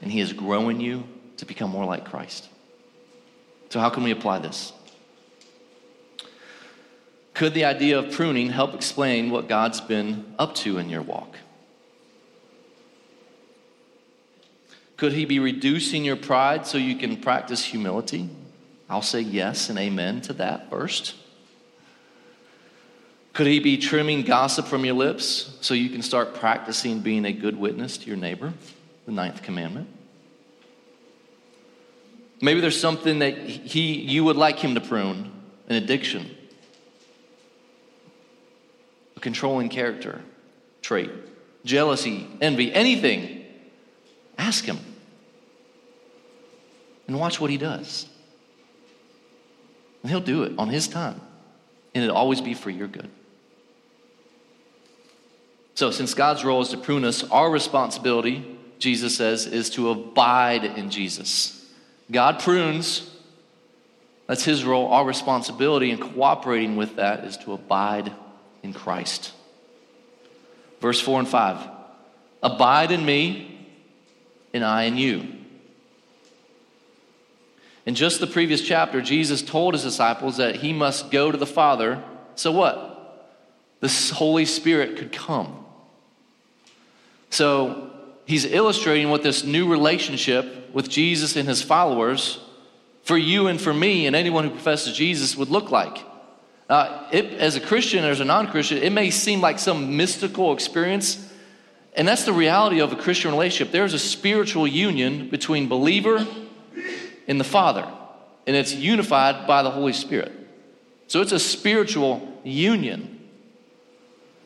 and 0.02 0.12
He 0.12 0.20
is 0.20 0.34
growing 0.34 0.80
you 0.80 1.04
to 1.38 1.46
become 1.46 1.70
more 1.70 1.86
like 1.86 2.04
Christ. 2.04 2.46
So, 3.70 3.80
how 3.80 3.88
can 3.88 4.02
we 4.02 4.10
apply 4.10 4.40
this? 4.40 4.74
Could 7.40 7.54
the 7.54 7.64
idea 7.64 7.98
of 7.98 8.12
pruning 8.12 8.50
help 8.50 8.74
explain 8.74 9.30
what 9.30 9.48
God's 9.48 9.80
been 9.80 10.34
up 10.38 10.54
to 10.56 10.76
in 10.76 10.90
your 10.90 11.00
walk? 11.00 11.38
Could 14.98 15.14
He 15.14 15.24
be 15.24 15.38
reducing 15.38 16.04
your 16.04 16.16
pride 16.16 16.66
so 16.66 16.76
you 16.76 16.96
can 16.96 17.16
practice 17.16 17.64
humility? 17.64 18.28
I'll 18.90 19.00
say 19.00 19.22
yes 19.22 19.70
and 19.70 19.78
amen 19.78 20.20
to 20.20 20.34
that 20.34 20.68
first. 20.68 21.14
Could 23.32 23.46
He 23.46 23.58
be 23.58 23.78
trimming 23.78 24.20
gossip 24.20 24.66
from 24.66 24.84
your 24.84 24.96
lips 24.96 25.56
so 25.62 25.72
you 25.72 25.88
can 25.88 26.02
start 26.02 26.34
practicing 26.34 27.00
being 27.00 27.24
a 27.24 27.32
good 27.32 27.56
witness 27.56 27.96
to 27.96 28.06
your 28.06 28.18
neighbor? 28.18 28.52
The 29.06 29.12
ninth 29.12 29.40
commandment. 29.40 29.88
Maybe 32.42 32.60
there's 32.60 32.78
something 32.78 33.20
that 33.20 33.38
he, 33.38 33.94
you 33.94 34.24
would 34.24 34.36
like 34.36 34.58
him 34.58 34.74
to 34.74 34.80
prune 34.82 35.32
an 35.70 35.76
addiction, 35.76 36.36
a 39.20 39.22
controlling 39.22 39.68
character 39.68 40.22
trait, 40.80 41.10
jealousy, 41.64 42.26
envy, 42.40 42.72
anything. 42.72 43.44
Ask 44.38 44.64
him 44.64 44.78
and 47.06 47.18
watch 47.18 47.38
what 47.38 47.50
he 47.50 47.58
does. 47.58 48.08
And 50.02 50.10
he'll 50.10 50.20
do 50.20 50.44
it 50.44 50.52
on 50.56 50.70
his 50.70 50.88
time, 50.88 51.20
and 51.94 52.02
it'll 52.02 52.16
always 52.16 52.40
be 52.40 52.54
for 52.54 52.70
your 52.70 52.88
good. 52.88 53.10
So, 55.74 55.90
since 55.90 56.14
God's 56.14 56.42
role 56.42 56.62
is 56.62 56.70
to 56.70 56.78
prune 56.78 57.04
us, 57.04 57.22
our 57.24 57.50
responsibility, 57.50 58.58
Jesus 58.78 59.16
says, 59.16 59.46
is 59.46 59.68
to 59.70 59.90
abide 59.90 60.64
in 60.64 60.90
Jesus. 60.90 61.70
God 62.10 62.40
prunes, 62.40 63.14
that's 64.26 64.44
his 64.44 64.64
role. 64.64 64.88
Our 64.88 65.04
responsibility 65.04 65.90
in 65.90 65.98
cooperating 65.98 66.76
with 66.76 66.96
that 66.96 67.24
is 67.24 67.36
to 67.38 67.52
abide 67.52 68.12
in 68.62 68.72
Christ. 68.72 69.32
Verse 70.80 71.00
4 71.00 71.20
and 71.20 71.28
5 71.28 71.68
Abide 72.42 72.90
in 72.90 73.04
me, 73.04 73.68
and 74.52 74.64
I 74.64 74.84
in 74.84 74.96
you. 74.96 75.26
In 77.86 77.94
just 77.94 78.20
the 78.20 78.26
previous 78.26 78.60
chapter, 78.62 79.00
Jesus 79.00 79.42
told 79.42 79.74
his 79.74 79.82
disciples 79.82 80.36
that 80.36 80.56
he 80.56 80.72
must 80.72 81.10
go 81.10 81.30
to 81.30 81.38
the 81.38 81.46
Father. 81.46 82.02
So 82.34 82.52
what? 82.52 82.86
The 83.80 84.12
Holy 84.14 84.44
Spirit 84.44 84.96
could 84.96 85.12
come. 85.12 85.64
So 87.30 87.90
he's 88.26 88.44
illustrating 88.44 89.10
what 89.10 89.22
this 89.22 89.44
new 89.44 89.68
relationship 89.70 90.72
with 90.72 90.88
Jesus 90.88 91.36
and 91.36 91.48
his 91.48 91.62
followers 91.62 92.38
for 93.02 93.16
you 93.16 93.46
and 93.46 93.60
for 93.60 93.72
me 93.72 94.06
and 94.06 94.14
anyone 94.14 94.44
who 94.44 94.50
professes 94.50 94.96
Jesus 94.96 95.36
would 95.36 95.48
look 95.48 95.70
like. 95.70 96.04
Uh, 96.70 97.04
it, 97.10 97.32
as 97.34 97.56
a 97.56 97.60
Christian 97.60 98.04
or 98.04 98.10
as 98.10 98.20
a 98.20 98.24
non 98.24 98.46
Christian, 98.46 98.78
it 98.78 98.92
may 98.92 99.10
seem 99.10 99.40
like 99.40 99.58
some 99.58 99.96
mystical 99.96 100.52
experience, 100.52 101.28
and 101.96 102.06
that's 102.06 102.24
the 102.24 102.32
reality 102.32 102.80
of 102.80 102.92
a 102.92 102.96
Christian 102.96 103.32
relationship. 103.32 103.72
There's 103.72 103.92
a 103.92 103.98
spiritual 103.98 104.68
union 104.68 105.28
between 105.30 105.68
believer 105.68 106.24
and 107.26 107.40
the 107.40 107.44
Father, 107.44 107.92
and 108.46 108.54
it's 108.54 108.72
unified 108.72 109.48
by 109.48 109.64
the 109.64 109.70
Holy 109.72 109.92
Spirit. 109.92 110.30
So 111.08 111.20
it's 111.20 111.32
a 111.32 111.40
spiritual 111.40 112.40
union. 112.44 113.18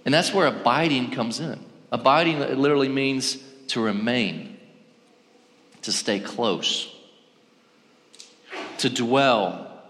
And 0.06 0.14
that's 0.14 0.32
where 0.32 0.46
abiding 0.46 1.10
comes 1.10 1.40
in. 1.40 1.60
Abiding 1.92 2.38
literally 2.38 2.88
means 2.88 3.36
to 3.68 3.82
remain, 3.82 4.56
to 5.82 5.92
stay 5.92 6.20
close, 6.20 6.90
to 8.78 8.88
dwell, 8.88 9.82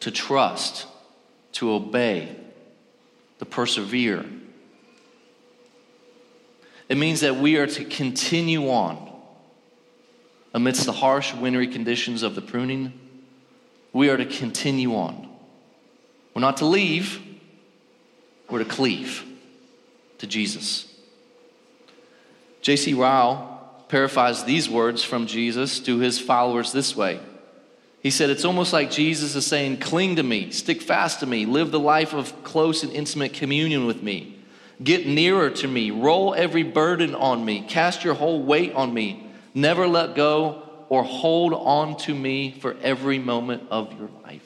to 0.00 0.10
trust, 0.10 0.86
to 1.58 1.72
obey, 1.72 2.28
to 3.40 3.44
persevere. 3.44 4.24
It 6.88 6.96
means 6.96 7.22
that 7.22 7.34
we 7.34 7.56
are 7.56 7.66
to 7.66 7.84
continue 7.84 8.70
on 8.70 9.12
amidst 10.54 10.86
the 10.86 10.92
harsh, 10.92 11.34
wintry 11.34 11.66
conditions 11.66 12.22
of 12.22 12.36
the 12.36 12.40
pruning. 12.40 12.92
We 13.92 14.08
are 14.08 14.16
to 14.16 14.24
continue 14.24 14.94
on. 14.94 15.28
We're 16.32 16.42
not 16.42 16.58
to 16.58 16.64
leave, 16.64 17.20
we're 18.48 18.60
to 18.60 18.64
cleave 18.64 19.24
to 20.18 20.28
Jesus. 20.28 20.86
J.C. 22.62 22.94
Ryle 22.94 23.84
paraphrased 23.88 24.46
these 24.46 24.70
words 24.70 25.02
from 25.02 25.26
Jesus 25.26 25.80
to 25.80 25.98
his 25.98 26.20
followers 26.20 26.70
this 26.70 26.94
way. 26.94 27.18
He 28.02 28.10
said, 28.10 28.30
It's 28.30 28.44
almost 28.44 28.72
like 28.72 28.90
Jesus 28.90 29.34
is 29.34 29.46
saying, 29.46 29.78
Cling 29.78 30.16
to 30.16 30.22
me, 30.22 30.50
stick 30.50 30.82
fast 30.82 31.20
to 31.20 31.26
me, 31.26 31.46
live 31.46 31.70
the 31.70 31.80
life 31.80 32.14
of 32.14 32.44
close 32.44 32.82
and 32.82 32.92
intimate 32.92 33.32
communion 33.32 33.86
with 33.86 34.02
me. 34.02 34.38
Get 34.82 35.06
nearer 35.06 35.50
to 35.50 35.66
me, 35.68 35.90
roll 35.90 36.34
every 36.34 36.62
burden 36.62 37.14
on 37.14 37.44
me, 37.44 37.62
cast 37.62 38.04
your 38.04 38.14
whole 38.14 38.42
weight 38.42 38.72
on 38.74 38.94
me, 38.94 39.26
never 39.52 39.88
let 39.88 40.14
go 40.14 40.62
or 40.88 41.02
hold 41.02 41.52
on 41.52 41.96
to 41.98 42.14
me 42.14 42.52
for 42.60 42.76
every 42.82 43.18
moment 43.18 43.64
of 43.70 43.92
your 43.98 44.08
life. 44.22 44.42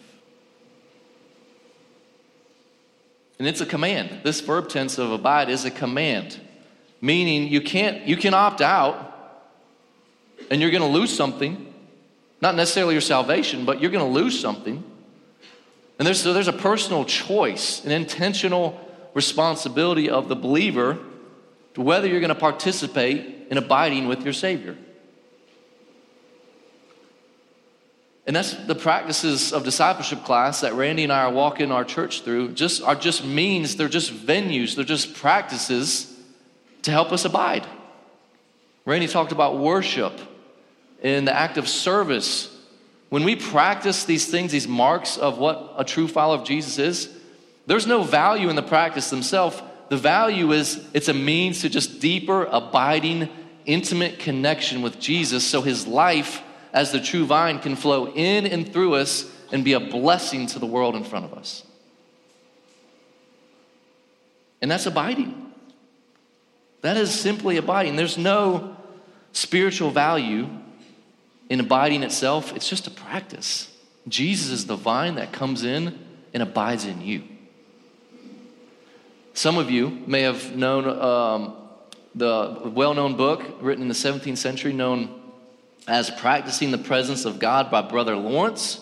And 3.39 3.47
it's 3.47 3.61
a 3.61 3.67
command. 3.67 4.21
This 4.23 4.41
verb 4.41 4.69
tense 4.69 4.99
of 4.99 5.11
abide 5.13 5.51
is 5.51 5.65
a 5.65 5.71
command 5.71 6.41
meaning 7.03 7.49
you 7.49 7.61
can't 7.61 8.07
you 8.07 8.17
can 8.17 8.33
opt 8.33 8.63
out 8.63 9.11
and 10.51 10.63
you're 10.63 10.71
going 10.71 10.83
to 10.83 10.89
lose 10.89 11.15
something 11.15 11.72
not 12.43 12.57
necessarily 12.57 12.93
your 12.93 13.01
salvation 13.01 13.65
but 13.65 13.81
you're 13.81 13.91
going 13.91 14.05
to 14.05 14.21
lose 14.21 14.39
something. 14.39 14.85
And 15.99 16.07
there's, 16.07 16.21
so 16.21 16.33
there's 16.33 16.49
a 16.49 16.53
personal 16.53 17.05
choice 17.07 17.85
an 17.85 17.93
intentional 17.93 18.79
responsibility 19.15 20.11
of 20.11 20.29
the 20.29 20.37
believer 20.37 20.99
to 21.75 21.81
whether 21.81 22.07
you're 22.07 22.21
going 22.21 22.29
to 22.29 22.35
participate 22.35 23.47
in 23.51 23.57
abiding 23.57 24.09
with 24.09 24.23
your 24.23 24.33
savior. 24.33 24.77
And 28.27 28.37
that's 28.37 28.55
the 28.55 28.75
practices 28.75 29.53
of 29.53 29.65
discipleship 29.65 30.25
class 30.25 30.61
that 30.61 30.75
randy 30.75 31.03
and 31.03 31.13
i 31.13 31.25
are 31.25 31.33
walking 31.33 31.73
our 31.73 31.85
church 31.85 32.23
through 32.23 32.53
just 32.53 32.83
are 32.83 32.95
just 32.95 33.25
means 33.25 33.75
they're 33.77 33.89
just 33.89 34.13
venues 34.13 34.77
they're 34.77 34.85
just 34.85 35.15
practices 35.15 36.09
to 36.83 36.91
help 36.91 37.13
us 37.13 37.25
abide. 37.25 37.67
Randy 38.85 39.07
talked 39.07 39.33
about 39.33 39.59
worship 39.59 40.19
in 41.03 41.25
the 41.25 41.37
act 41.37 41.59
of 41.59 41.69
service. 41.69 42.49
When 43.11 43.25
we 43.25 43.37
practice 43.37 44.05
these 44.05 44.31
things, 44.31 44.53
these 44.53 44.69
marks 44.69 45.19
of 45.19 45.37
what 45.37 45.75
a 45.77 45.85
true 45.85 46.09
follower 46.09 46.39
of 46.39 46.45
Jesus 46.47 46.79
is, 46.79 47.11
there's 47.67 47.87
no 47.87 48.03
value 48.03 48.49
in 48.49 48.57
the 48.57 48.63
practice 48.63 49.11
themselves. 49.11 49.61
The 49.89 49.97
value 49.97 50.53
is 50.53 50.83
it's 50.95 51.09
a 51.09 51.15
means 51.15 51.61
to 51.61 51.69
just 51.69 52.01
deeper, 52.01 52.45
abiding, 52.45 53.29
intimate 53.67 54.19
connection 54.19 54.81
with 54.81 54.99
Jesus 54.99 55.45
so 55.45 55.61
his 55.61 55.87
life 55.87 56.43
as 56.73 56.93
the 56.93 57.01
true 57.01 57.27
vine 57.27 57.59
can 57.59 57.77
flow 57.77 58.09
in 58.09 58.47
and 58.47 58.73
through 58.73 58.95
us 58.95 59.31
and 59.53 59.63
be 59.65 59.75
a 59.75 59.81
blessing 59.81 60.47
to 60.47 60.59
the 60.59 60.67
world 60.67 60.97
in 60.97 61.05
front 61.05 61.27
of 61.27 61.35
us. 61.35 61.65
And 64.63 64.71
that's 64.71 64.87
abiding. 64.87 65.53
That 66.81 66.97
is 66.97 67.13
simply 67.13 67.59
abiding. 67.59 67.97
There's 67.97 68.17
no 68.17 68.77
spiritual 69.33 69.91
value 69.91 70.49
in 71.49 71.61
abiding 71.61 72.03
itself, 72.03 72.55
it's 72.55 72.69
just 72.69 72.87
a 72.87 72.91
practice. 72.91 73.71
Jesus 74.09 74.51
is 74.51 74.67
the 74.67 74.77
vine 74.77 75.17
that 75.17 75.33
comes 75.33 75.65
in 75.65 75.99
and 76.33 76.43
abides 76.43 76.85
in 76.85 77.01
you. 77.03 77.23
Some 79.35 79.59
of 79.59 79.71
you 79.71 79.91
may 80.07 80.23
have 80.23 80.55
known 80.57 80.87
um, 80.87 81.57
the 82.15 82.61
well 82.65 82.95
known 82.95 83.17
book 83.17 83.43
written 83.61 83.83
in 83.83 83.89
the 83.89 83.95
17th 83.95 84.39
century 84.39 84.73
known 84.73 85.21
as 85.89 86.11
Practicing 86.11 86.71
the 86.71 86.79
Presence 86.79 87.25
of 87.25 87.39
God 87.39 87.71
by 87.71 87.83
Brother 87.83 88.17
Lawrence. 88.17 88.81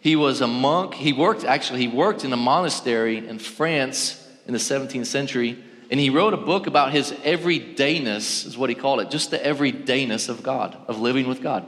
He 0.00 0.16
was 0.16 0.40
a 0.40 0.46
monk. 0.46 0.94
He 0.94 1.12
worked, 1.12 1.44
actually, 1.44 1.80
he 1.80 1.88
worked 1.88 2.24
in 2.24 2.32
a 2.32 2.36
monastery 2.36 3.26
in 3.26 3.38
France 3.38 4.16
in 4.46 4.52
the 4.52 4.58
17th 4.58 5.06
century 5.06 5.62
and 5.90 5.98
he 5.98 6.08
wrote 6.08 6.34
a 6.34 6.38
book 6.38 6.68
about 6.68 6.92
his 6.92 7.10
everydayness, 7.10 8.46
is 8.46 8.56
what 8.56 8.70
he 8.70 8.76
called 8.76 9.00
it, 9.00 9.10
just 9.10 9.32
the 9.32 9.38
everydayness 9.38 10.28
of 10.28 10.42
God, 10.42 10.78
of 10.86 11.00
living 11.00 11.26
with 11.26 11.42
God. 11.42 11.66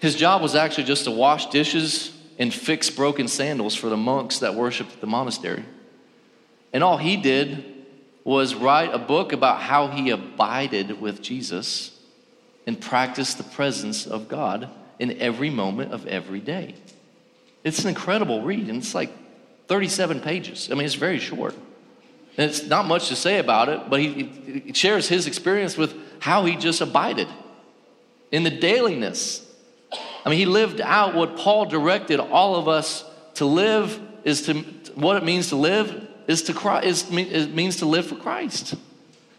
His 0.00 0.16
job 0.16 0.42
was 0.42 0.54
actually 0.54 0.84
just 0.84 1.04
to 1.04 1.10
wash 1.10 1.46
dishes 1.46 2.12
and 2.38 2.52
fix 2.52 2.88
broken 2.90 3.28
sandals 3.28 3.74
for 3.74 3.88
the 3.88 3.96
monks 3.96 4.38
that 4.38 4.54
worshiped 4.54 4.94
at 4.94 5.00
the 5.00 5.06
monastery. 5.06 5.64
And 6.72 6.82
all 6.82 6.96
he 6.96 7.16
did 7.16 7.64
was 8.24 8.54
write 8.54 8.94
a 8.94 8.98
book 8.98 9.32
about 9.32 9.60
how 9.60 9.88
he 9.88 10.10
abided 10.10 11.00
with 11.00 11.20
Jesus 11.20 11.98
and 12.66 12.80
practiced 12.80 13.38
the 13.38 13.44
presence 13.44 14.06
of 14.06 14.28
God 14.28 14.70
in 14.98 15.18
every 15.18 15.50
moment 15.50 15.92
of 15.92 16.06
every 16.06 16.40
day. 16.40 16.74
It's 17.64 17.80
an 17.80 17.88
incredible 17.88 18.42
read, 18.42 18.68
and 18.68 18.78
it's 18.78 18.94
like 18.94 19.10
37 19.68 20.20
pages. 20.20 20.68
I 20.70 20.74
mean, 20.74 20.84
it's 20.84 20.94
very 20.94 21.18
short. 21.18 21.54
And 22.36 22.48
it's 22.48 22.64
not 22.64 22.86
much 22.86 23.08
to 23.08 23.16
say 23.16 23.38
about 23.38 23.68
it, 23.68 23.90
but 23.90 24.00
he, 24.00 24.24
he 24.64 24.72
shares 24.72 25.08
his 25.08 25.26
experience 25.26 25.76
with 25.76 25.94
how 26.20 26.44
he 26.44 26.56
just 26.56 26.80
abided 26.80 27.28
in 28.30 28.44
the 28.44 28.50
dailiness. 28.50 29.46
I 30.24 30.28
mean, 30.28 30.38
he 30.38 30.46
lived 30.46 30.80
out 30.80 31.14
what 31.14 31.36
Paul 31.36 31.66
directed 31.66 32.20
all 32.20 32.56
of 32.56 32.68
us 32.68 33.04
to 33.34 33.46
live 33.46 34.00
is 34.24 34.42
to 34.42 34.54
what 34.94 35.16
it 35.16 35.24
means 35.24 35.48
to 35.48 35.56
live 35.56 36.08
is 36.26 36.42
to 36.44 36.54
Christ, 36.54 37.10
is, 37.10 37.10
it 37.10 37.54
means 37.54 37.76
to 37.76 37.86
live 37.86 38.06
for 38.06 38.16
Christ. 38.16 38.74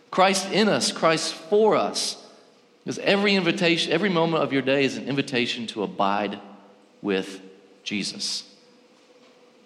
Christ 0.09 0.51
in 0.51 0.67
us, 0.67 0.91
Christ 0.91 1.33
for 1.33 1.75
us. 1.75 2.17
Because 2.83 2.99
every 2.99 3.35
invitation, 3.35 3.93
every 3.93 4.09
moment 4.09 4.43
of 4.43 4.51
your 4.51 4.61
day 4.61 4.83
is 4.83 4.97
an 4.97 5.07
invitation 5.07 5.67
to 5.67 5.83
abide 5.83 6.39
with 7.01 7.41
Jesus. 7.83 8.43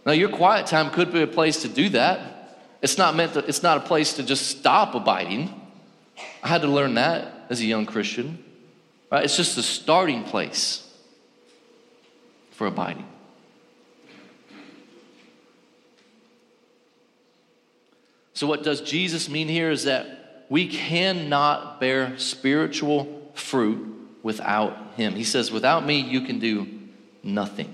Now, 0.05 0.11
your 0.11 0.29
quiet 0.29 0.67
time 0.67 0.91
could 0.91 1.11
be 1.11 1.21
a 1.21 1.27
place 1.27 1.61
to 1.63 1.67
do 1.67 1.89
that. 1.89 2.59
It's 2.81 2.97
not 2.97 3.15
meant 3.15 3.33
to, 3.33 3.39
it's 3.39 3.63
not 3.63 3.77
a 3.77 3.79
place 3.79 4.13
to 4.15 4.23
just 4.23 4.47
stop 4.47 4.93
abiding. 4.93 5.49
I 6.43 6.47
had 6.47 6.61
to 6.61 6.67
learn 6.67 6.93
that 6.95 7.47
as 7.49 7.61
a 7.61 7.65
young 7.65 7.85
Christian. 7.85 8.43
Right? 9.11 9.23
It's 9.23 9.37
just 9.37 9.57
a 9.57 9.63
starting 9.63 10.23
place 10.23 10.84
for 12.55 12.67
abiding. 12.67 13.05
So, 18.33 18.47
what 18.47 18.63
does 18.63 18.81
Jesus 18.81 19.29
mean 19.29 19.47
here 19.47 19.71
is 19.71 19.85
that 19.85 20.45
we 20.49 20.67
cannot 20.67 21.79
bear 21.79 22.17
spiritual 22.17 23.31
fruit 23.33 23.95
without 24.23 24.93
Him. 24.95 25.13
He 25.13 25.23
says, 25.23 25.51
Without 25.51 25.85
me, 25.85 25.99
you 25.99 26.21
can 26.21 26.39
do 26.39 26.67
nothing. 27.23 27.73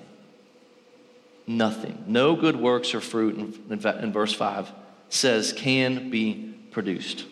Nothing. 1.48 2.04
No 2.08 2.36
good 2.36 2.56
works 2.56 2.94
or 2.94 3.02
fruit, 3.02 3.38
in, 3.70 3.88
in 3.88 4.12
verse 4.12 4.34
5 4.34 4.72
says, 5.10 5.52
can 5.52 6.10
be 6.10 6.54
produced. 6.72 7.26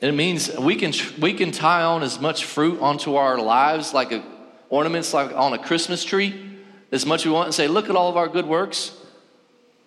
And 0.00 0.08
it 0.08 0.14
means 0.14 0.56
we 0.56 0.76
can, 0.76 0.92
we 1.20 1.34
can 1.34 1.50
tie 1.50 1.82
on 1.82 2.02
as 2.02 2.20
much 2.20 2.44
fruit 2.44 2.80
onto 2.80 3.16
our 3.16 3.38
lives, 3.38 3.92
like 3.92 4.12
a, 4.12 4.22
ornaments 4.70 5.14
like 5.14 5.32
on 5.34 5.52
a 5.52 5.58
Christmas 5.58 6.04
tree, 6.04 6.58
as 6.92 7.04
much 7.06 7.20
as 7.20 7.26
we 7.26 7.32
want, 7.32 7.46
and 7.46 7.54
say, 7.54 7.68
Look 7.68 7.90
at 7.90 7.96
all 7.96 8.08
of 8.08 8.16
our 8.16 8.28
good 8.28 8.46
works. 8.46 8.94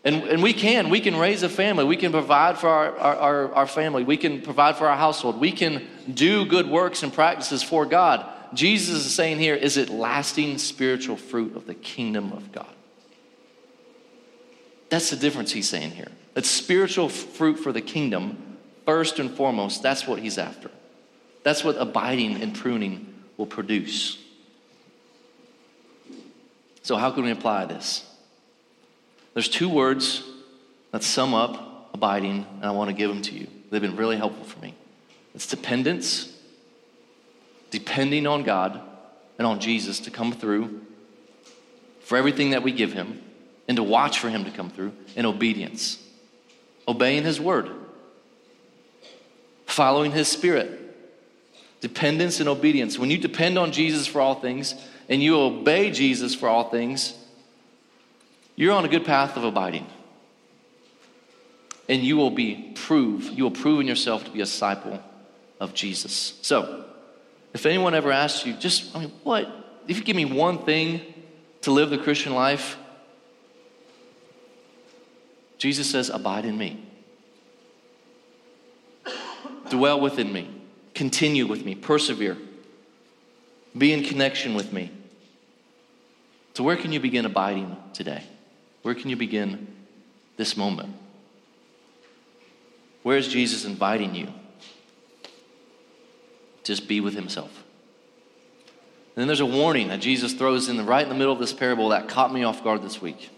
And, 0.04 0.24
and 0.24 0.42
we 0.42 0.54
can. 0.54 0.90
We 0.90 1.00
can 1.00 1.16
raise 1.16 1.44
a 1.44 1.50
family. 1.50 1.84
We 1.84 1.96
can 1.96 2.12
provide 2.12 2.58
for 2.58 2.70
our, 2.70 2.98
our, 2.98 3.54
our, 3.54 3.68
family. 3.68 4.04
We 4.04 4.18
can 4.18 4.42
provide 4.42 4.76
for 4.78 4.88
our 4.88 4.98
household. 4.98 5.40
We 5.40 5.52
can 5.52 5.88
do 6.12 6.46
good 6.46 6.68
works 6.68 7.04
and 7.04 7.14
practices 7.14 7.62
for 7.62 7.86
God. 7.86 8.26
Jesus 8.54 9.06
is 9.06 9.14
saying 9.14 9.38
here, 9.38 9.54
is 9.54 9.78
it 9.78 9.90
lasting 9.90 10.58
spiritual 10.58 11.18
fruit 11.18 11.56
of 11.56 11.68
the 11.68 11.76
kingdom 11.76 12.34
of 12.34 12.52
God? 12.52 12.74
That's 14.90 15.12
the 15.12 15.16
difference 15.16 15.52
he's 15.52 15.70
saying 15.70 15.92
here. 15.92 16.12
It's 16.36 16.50
spiritual 16.50 17.08
fruit 17.08 17.60
for 17.60 17.72
the 17.72 17.82
kingdom, 17.82 18.58
first 18.86 19.20
and 19.20 19.32
foremost. 19.32 19.84
That's 19.84 20.08
what 20.08 20.20
he's 20.20 20.38
after. 20.38 20.72
That's 21.44 21.64
what 21.64 21.78
abiding 21.78 22.42
and 22.42 22.54
pruning 22.54 23.14
will 23.38 23.46
produce. 23.46 24.21
So, 26.92 26.98
how 26.98 27.10
can 27.10 27.24
we 27.24 27.32
apply 27.32 27.68
this? 27.68 28.06
There's 29.34 29.48
two 29.48 29.70
words 29.70 30.26
that 30.92 31.04
sum 31.04 31.34
up 31.34 31.90
abiding, 31.94 32.46
and 32.58 32.66
I 32.66 32.72
want 32.72 32.90
to 32.90 32.94
give 32.94 33.10
them 33.10 33.22
to 33.22 33.34
you. 33.34 33.48
They've 33.70 33.82
been 33.82 33.96
really 33.96 34.18
helpful 34.18 34.44
for 34.44 34.60
me. 34.60 34.76
It's 35.34 35.48
dependence, 35.48 36.38
depending 37.70 38.28
on 38.28 38.44
God 38.44 38.82
and 39.38 39.48
on 39.48 39.62
Jesus 39.62 40.02
to 40.02 40.12
come 40.12 40.34
through 40.34 40.82
for 42.02 42.18
everything 42.18 42.50
that 42.50 42.62
we 42.62 42.74
give 42.74 42.92
Him 42.92 43.22
and 43.70 43.78
to 43.78 43.84
watch 43.84 44.20
for 44.20 44.28
Him 44.28 44.44
to 44.44 44.52
come 44.52 44.70
through, 44.70 44.92
and 45.16 45.26
obedience, 45.26 45.98
obeying 46.90 47.24
His 47.24 47.40
word, 47.40 47.70
following 49.66 50.12
His 50.12 50.28
Spirit. 50.28 50.80
Dependence 51.80 52.42
and 52.42 52.50
obedience. 52.50 53.00
When 53.00 53.10
you 53.10 53.18
depend 53.18 53.58
on 53.58 53.72
Jesus 53.72 54.06
for 54.06 54.20
all 54.20 54.36
things 54.36 54.76
and 55.12 55.22
you 55.22 55.38
obey 55.38 55.92
Jesus 55.92 56.34
for 56.34 56.48
all 56.48 56.70
things, 56.70 57.14
you're 58.56 58.72
on 58.72 58.86
a 58.86 58.88
good 58.88 59.06
path 59.06 59.36
of 59.36 59.44
abiding. 59.44 59.86
And 61.90 62.02
you 62.02 62.16
will 62.16 62.32
be 62.32 62.72
prove, 62.76 63.26
you 63.26 63.44
will 63.44 63.52
prove 63.52 63.82
in 63.82 63.88
yourself 63.88 64.24
to 64.24 64.32
be 64.32 64.40
a 64.40 64.46
disciple 64.46 65.04
of 65.60 65.74
Jesus. 65.74 66.40
So, 66.42 66.86
if 67.54 67.66
anyone 67.66 67.94
ever 67.94 68.10
asks 68.10 68.46
you, 68.46 68.54
just, 68.54 68.96
I 68.96 69.02
mean, 69.02 69.12
what? 69.24 69.50
If 69.86 69.98
you 69.98 70.04
give 70.06 70.16
me 70.16 70.24
one 70.24 70.60
thing 70.60 71.02
to 71.64 71.72
live 71.72 71.90
the 71.90 71.98
Christian 71.98 72.34
life, 72.34 72.78
Jesus 75.58 75.92
says, 75.92 76.10
Abide 76.10 76.46
in 76.46 76.58
me. 76.58 76.86
Dwell 79.70 80.00
within 80.00 80.32
me. 80.32 80.50
Continue 80.94 81.48
with 81.48 81.66
me. 81.66 81.76
Persevere. 81.76 82.38
Be 83.78 83.92
in 83.92 84.04
connection 84.04 84.54
with 84.54 84.72
me. 84.72 84.92
So, 86.54 86.64
where 86.64 86.76
can 86.76 86.92
you 86.92 87.00
begin 87.00 87.26
abiding 87.26 87.78
today? 87.94 88.24
Where 88.82 88.96
can 88.96 89.10
you 89.10 89.16
begin 89.16 89.68
this 90.38 90.58
moment? 90.58 90.96
Where 93.04 93.18
is 93.18 93.28
Jesus 93.28 93.66
inviting 93.66 94.16
you? 94.16 94.28
Just 96.64 96.88
be 96.88 97.00
with 97.00 97.16
himself. 97.16 97.64
And 99.16 99.22
then 99.22 99.28
there's 99.28 99.40
a 99.40 99.46
warning 99.46 99.90
that 99.90 100.00
Jesus 100.00 100.34
throws 100.34 100.70
in 100.70 100.78
the, 100.78 100.84
right 100.84 101.04
in 101.04 101.10
the 101.10 101.16
middle 101.16 101.34
of 101.34 101.40
this 101.40 101.54
parable 101.54 101.90
that 101.90 102.08
caught 102.08 102.34
me 102.34 102.44
off 102.44 102.64
guard 102.64 102.82
this 102.82 103.02
week. 103.02 103.30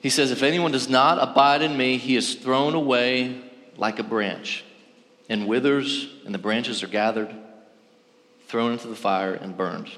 He 0.00 0.10
says, 0.10 0.30
If 0.30 0.42
anyone 0.42 0.70
does 0.70 0.88
not 0.88 1.18
abide 1.18 1.62
in 1.62 1.76
me, 1.76 1.96
he 1.96 2.16
is 2.16 2.34
thrown 2.34 2.74
away 2.74 3.40
like 3.76 3.98
a 3.98 4.04
branch 4.04 4.64
and 5.28 5.48
withers, 5.48 6.08
and 6.26 6.34
the 6.34 6.38
branches 6.38 6.82
are 6.82 6.88
gathered, 6.88 7.34
thrown 8.46 8.72
into 8.72 8.88
the 8.88 8.96
fire, 8.96 9.32
and 9.34 9.56
burned. 9.56 9.90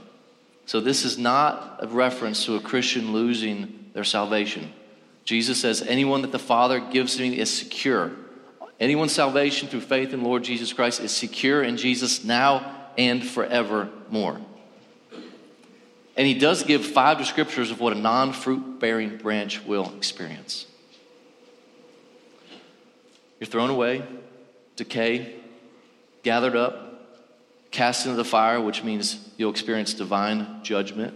So, 0.66 0.80
this 0.80 1.04
is 1.04 1.16
not 1.16 1.78
a 1.80 1.86
reference 1.86 2.44
to 2.44 2.56
a 2.56 2.60
Christian 2.60 3.12
losing 3.12 3.90
their 3.94 4.04
salvation. 4.04 4.72
Jesus 5.24 5.60
says, 5.60 5.82
Anyone 5.82 6.22
that 6.22 6.32
the 6.32 6.38
Father 6.38 6.80
gives 6.80 7.18
me 7.18 7.38
is 7.38 7.56
secure. 7.56 8.12
Anyone's 8.78 9.12
salvation 9.12 9.68
through 9.68 9.80
faith 9.80 10.12
in 10.12 10.22
Lord 10.22 10.44
Jesus 10.44 10.72
Christ 10.72 11.00
is 11.00 11.10
secure 11.10 11.62
in 11.62 11.76
Jesus 11.76 12.24
now 12.24 12.74
and 12.98 13.26
forevermore. 13.26 14.40
And 16.16 16.26
he 16.26 16.34
does 16.34 16.62
give 16.62 16.84
five 16.84 17.18
descriptors 17.18 17.70
of 17.70 17.80
what 17.80 17.92
a 17.92 17.98
non 17.98 18.32
fruit 18.32 18.80
bearing 18.80 19.18
branch 19.18 19.64
will 19.64 19.94
experience. 19.96 20.66
You're 23.38 23.48
thrown 23.48 23.70
away, 23.70 24.02
decay, 24.76 25.36
gathered 26.22 26.56
up, 26.56 26.85
cast 27.76 28.06
into 28.06 28.16
the 28.16 28.24
fire, 28.24 28.58
which 28.58 28.82
means 28.82 29.18
you'll 29.36 29.50
experience 29.50 29.92
divine 29.92 30.60
judgment. 30.62 31.14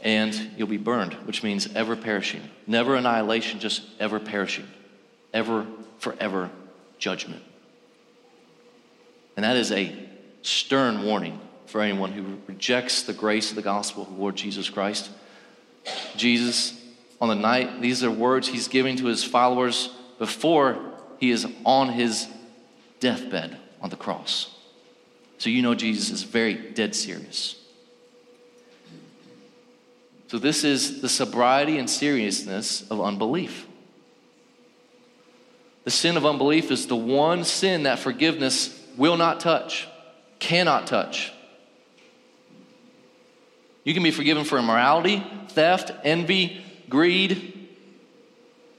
And 0.00 0.52
you'll 0.56 0.68
be 0.68 0.76
burned, 0.76 1.14
which 1.26 1.42
means 1.42 1.74
ever 1.74 1.96
perishing. 1.96 2.42
Never 2.66 2.94
annihilation, 2.94 3.58
just 3.58 3.82
ever 3.98 4.20
perishing. 4.20 4.66
Ever, 5.32 5.66
forever 5.98 6.48
judgment. 6.98 7.42
And 9.36 9.42
that 9.44 9.56
is 9.56 9.72
a 9.72 9.92
stern 10.42 11.02
warning 11.02 11.40
for 11.66 11.80
anyone 11.80 12.12
who 12.12 12.38
rejects 12.46 13.02
the 13.02 13.12
grace 13.12 13.50
of 13.50 13.56
the 13.56 13.62
gospel 13.62 14.04
of 14.04 14.10
the 14.10 14.14
Lord 14.14 14.36
Jesus 14.36 14.70
Christ. 14.70 15.10
Jesus, 16.16 16.80
on 17.20 17.28
the 17.28 17.34
night, 17.34 17.80
these 17.80 18.04
are 18.04 18.10
words 18.10 18.46
he's 18.46 18.68
giving 18.68 18.96
to 18.98 19.06
his 19.06 19.24
followers 19.24 19.88
before 20.20 20.78
he 21.18 21.30
is 21.32 21.48
on 21.64 21.88
his 21.88 22.28
deathbed 23.00 23.56
on 23.80 23.90
the 23.90 23.96
cross. 23.96 24.53
So 25.44 25.50
you 25.50 25.60
know 25.60 25.74
Jesus 25.74 26.08
is 26.08 26.22
very 26.22 26.54
dead 26.54 26.94
serious. 26.94 27.56
So 30.28 30.38
this 30.38 30.64
is 30.64 31.02
the 31.02 31.08
sobriety 31.10 31.76
and 31.76 31.90
seriousness 31.90 32.90
of 32.90 32.98
unbelief. 32.98 33.66
The 35.84 35.90
sin 35.90 36.16
of 36.16 36.24
unbelief 36.24 36.70
is 36.70 36.86
the 36.86 36.96
one 36.96 37.44
sin 37.44 37.82
that 37.82 37.98
forgiveness 37.98 38.82
will 38.96 39.18
not 39.18 39.38
touch, 39.38 39.86
cannot 40.38 40.86
touch. 40.86 41.30
You 43.84 43.92
can 43.92 44.02
be 44.02 44.12
forgiven 44.12 44.44
for 44.44 44.58
immorality, 44.58 45.22
theft, 45.48 45.90
envy, 46.04 46.64
greed, 46.88 47.68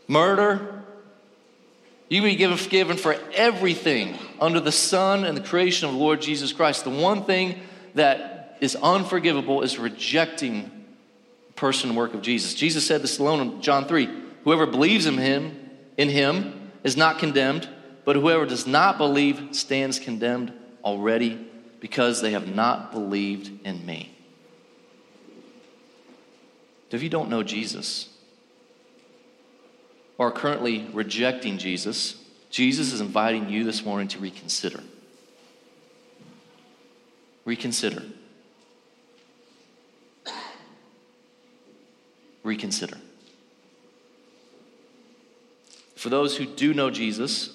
murder, 0.07 0.83
you 2.09 2.21
can 2.21 2.29
be 2.31 2.35
given, 2.35 2.57
forgiven 2.57 2.97
for 2.97 3.15
everything 3.35 4.17
under 4.39 4.59
the 4.59 4.71
sun 4.71 5.25
and 5.25 5.35
the 5.35 5.41
creation 5.41 5.87
of 5.87 5.93
the 5.93 5.99
Lord 5.99 6.21
Jesus 6.21 6.53
Christ. 6.53 6.83
The 6.83 6.89
one 6.89 7.23
thing 7.23 7.59
that 7.93 8.57
is 8.61 8.75
unforgivable 8.75 9.61
is 9.61 9.77
rejecting 9.77 10.71
person 11.55 11.89
and 11.89 11.97
work 11.97 12.13
of 12.13 12.21
Jesus. 12.21 12.53
Jesus 12.53 12.85
said 12.85 13.01
this 13.01 13.19
alone 13.19 13.39
in 13.41 13.61
John 13.61 13.85
3 13.85 14.09
Whoever 14.43 14.65
believes 14.65 15.05
in 15.05 15.17
him, 15.17 15.69
in 15.97 16.09
him 16.09 16.71
is 16.83 16.95
not 16.95 17.17
condemned, 17.17 17.67
but 18.03 18.15
whoever 18.15 18.45
does 18.45 18.67
not 18.67 18.97
believe 18.97 19.49
stands 19.55 19.97
condemned 19.97 20.53
already 20.83 21.47
because 21.79 22.21
they 22.21 22.31
have 22.31 22.53
not 22.53 22.91
believed 22.91 23.65
in 23.65 23.85
me. 23.85 24.11
If 26.91 27.03
you 27.03 27.09
don't 27.09 27.29
know 27.29 27.43
Jesus, 27.43 28.07
or 30.17 30.27
are 30.27 30.31
currently 30.31 30.87
rejecting 30.93 31.57
Jesus, 31.57 32.15
Jesus 32.55 32.93
is 32.93 33.01
inviting 33.01 33.49
you 33.49 33.65
this 33.65 33.83
morning 33.83 34.07
to 34.07 34.17
reconsider. 34.17 34.81
Reconsider. 37.43 38.01
reconsider. 42.43 42.97
For 45.97 46.07
those 46.07 46.37
who 46.37 46.45
do 46.45 46.73
know 46.73 46.89
Jesus 46.89 47.49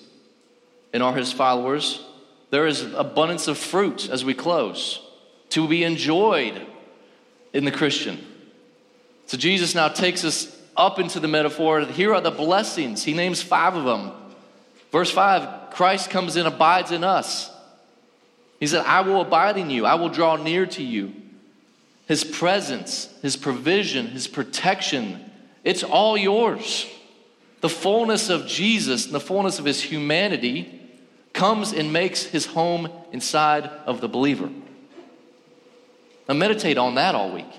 and 0.92 1.02
are 1.02 1.14
his 1.14 1.32
followers, 1.32 2.04
there 2.50 2.66
is 2.66 2.82
abundance 2.92 3.48
of 3.48 3.56
fruit 3.56 4.10
as 4.10 4.22
we 4.22 4.34
close 4.34 5.00
to 5.48 5.66
be 5.66 5.82
enjoyed 5.82 6.60
in 7.54 7.64
the 7.64 7.72
Christian. 7.72 8.22
So 9.24 9.38
Jesus 9.38 9.74
now 9.74 9.88
takes 9.88 10.26
us 10.26 10.54
up 10.76 10.98
into 10.98 11.20
the 11.20 11.28
metaphor. 11.28 11.86
Here 11.86 12.12
are 12.14 12.20
the 12.20 12.30
blessings. 12.30 13.02
He 13.02 13.14
names 13.14 13.40
five 13.40 13.74
of 13.74 13.84
them. 13.84 14.12
Verse 14.92 15.10
5 15.10 15.70
Christ 15.70 16.10
comes 16.10 16.36
and 16.36 16.46
abides 16.46 16.90
in 16.90 17.04
us. 17.04 17.50
He 18.58 18.66
said, 18.66 18.84
I 18.84 19.00
will 19.00 19.22
abide 19.22 19.56
in 19.56 19.70
you, 19.70 19.86
I 19.86 19.94
will 19.94 20.08
draw 20.08 20.36
near 20.36 20.66
to 20.66 20.82
you. 20.82 21.14
His 22.06 22.24
presence, 22.24 23.08
His 23.22 23.36
provision, 23.36 24.08
His 24.08 24.26
protection, 24.26 25.30
it's 25.64 25.84
all 25.84 26.16
yours. 26.18 26.86
The 27.60 27.68
fullness 27.68 28.30
of 28.30 28.46
Jesus 28.46 29.06
and 29.06 29.14
the 29.14 29.20
fullness 29.20 29.58
of 29.58 29.64
His 29.64 29.82
humanity 29.82 30.80
comes 31.32 31.72
and 31.72 31.92
makes 31.92 32.24
His 32.24 32.46
home 32.46 32.90
inside 33.12 33.64
of 33.86 34.00
the 34.00 34.08
believer. 34.08 34.50
Now, 36.28 36.34
meditate 36.34 36.78
on 36.78 36.96
that 36.96 37.14
all 37.14 37.32
week. 37.32 37.52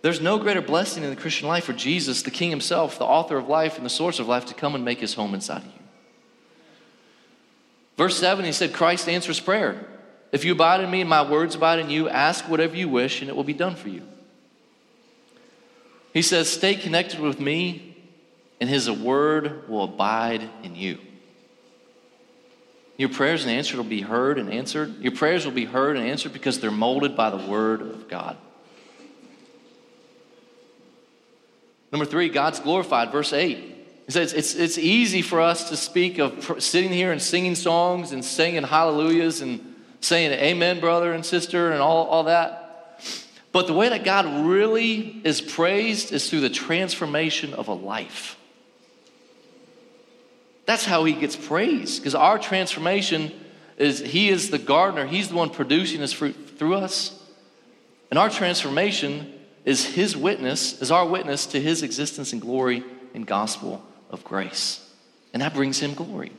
There's 0.00 0.20
no 0.20 0.38
greater 0.38 0.62
blessing 0.62 1.02
in 1.02 1.10
the 1.10 1.16
Christian 1.16 1.48
life 1.48 1.64
for 1.64 1.72
Jesus, 1.72 2.22
the 2.22 2.30
King 2.30 2.50
Himself, 2.50 2.98
the 2.98 3.04
author 3.04 3.36
of 3.36 3.48
life 3.48 3.76
and 3.76 3.84
the 3.84 3.90
source 3.90 4.18
of 4.18 4.28
life, 4.28 4.46
to 4.46 4.54
come 4.54 4.74
and 4.74 4.84
make 4.84 5.00
His 5.00 5.14
home 5.14 5.34
inside 5.34 5.62
of 5.62 5.66
you. 5.66 5.72
Verse 7.96 8.16
7, 8.16 8.44
He 8.44 8.52
said, 8.52 8.72
Christ 8.72 9.08
answers 9.08 9.40
prayer. 9.40 9.86
If 10.30 10.44
you 10.44 10.52
abide 10.52 10.82
in 10.82 10.90
me 10.90 11.00
and 11.00 11.10
my 11.10 11.28
words 11.28 11.54
abide 11.54 11.80
in 11.80 11.90
you, 11.90 12.08
ask 12.08 12.48
whatever 12.48 12.76
you 12.76 12.88
wish 12.88 13.20
and 13.20 13.28
it 13.28 13.34
will 13.34 13.44
be 13.44 13.54
done 13.54 13.74
for 13.74 13.88
you. 13.88 14.02
He 16.12 16.22
says, 16.22 16.48
Stay 16.48 16.74
connected 16.74 17.18
with 17.18 17.40
me, 17.40 17.96
and 18.60 18.70
His 18.70 18.90
word 18.90 19.68
will 19.68 19.84
abide 19.84 20.48
in 20.62 20.76
you. 20.76 20.98
Your 22.96 23.08
prayers 23.08 23.44
and 23.44 23.52
answered 23.52 23.76
will 23.76 23.84
be 23.84 24.00
heard 24.00 24.38
and 24.38 24.52
answered. 24.52 25.00
Your 25.00 25.12
prayers 25.12 25.44
will 25.44 25.52
be 25.52 25.64
heard 25.64 25.96
and 25.96 26.06
answered 26.06 26.32
because 26.32 26.60
they're 26.60 26.70
molded 26.70 27.16
by 27.16 27.30
the 27.30 27.36
word 27.36 27.80
of 27.80 28.08
God. 28.08 28.36
Number 31.90 32.04
three, 32.04 32.28
God's 32.28 32.60
glorified. 32.60 33.12
Verse 33.12 33.32
8. 33.32 33.56
He 34.06 34.12
says 34.12 34.32
it's, 34.32 34.54
it's 34.54 34.78
easy 34.78 35.20
for 35.20 35.40
us 35.40 35.68
to 35.68 35.76
speak 35.76 36.18
of 36.18 36.62
sitting 36.62 36.92
here 36.92 37.12
and 37.12 37.20
singing 37.20 37.54
songs 37.54 38.12
and 38.12 38.24
singing 38.24 38.62
hallelujahs 38.62 39.42
and 39.42 39.76
saying 40.00 40.32
amen, 40.32 40.80
brother 40.80 41.12
and 41.12 41.24
sister, 41.24 41.72
and 41.72 41.82
all, 41.82 42.06
all 42.06 42.24
that. 42.24 43.02
But 43.52 43.66
the 43.66 43.72
way 43.72 43.88
that 43.88 44.04
God 44.04 44.46
really 44.46 45.20
is 45.24 45.40
praised 45.40 46.12
is 46.12 46.28
through 46.30 46.40
the 46.40 46.50
transformation 46.50 47.54
of 47.54 47.68
a 47.68 47.74
life. 47.74 48.38
That's 50.66 50.84
how 50.84 51.04
he 51.04 51.14
gets 51.14 51.34
praised, 51.34 52.00
because 52.00 52.14
our 52.14 52.38
transformation 52.38 53.32
is 53.78 54.00
he 54.00 54.28
is 54.28 54.50
the 54.50 54.58
gardener, 54.58 55.06
he's 55.06 55.28
the 55.28 55.34
one 55.34 55.50
producing 55.50 56.00
his 56.00 56.12
fruit 56.12 56.34
through 56.58 56.74
us. 56.74 57.14
And 58.10 58.18
our 58.18 58.28
transformation 58.28 59.32
is 59.68 59.84
his 59.84 60.16
witness, 60.16 60.80
is 60.80 60.90
our 60.90 61.06
witness 61.06 61.44
to 61.44 61.60
his 61.60 61.82
existence 61.82 62.32
and 62.32 62.40
glory 62.40 62.82
and 63.12 63.26
gospel 63.26 63.84
of 64.08 64.24
grace. 64.24 64.82
And 65.34 65.42
that 65.42 65.52
brings 65.52 65.78
him 65.78 65.92
glory. 65.92 66.32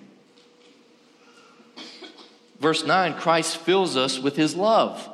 Verse 2.60 2.84
9 2.84 3.14
Christ 3.14 3.58
fills 3.58 3.96
us 3.96 4.18
with 4.18 4.36
his 4.36 4.56
love. 4.56 5.08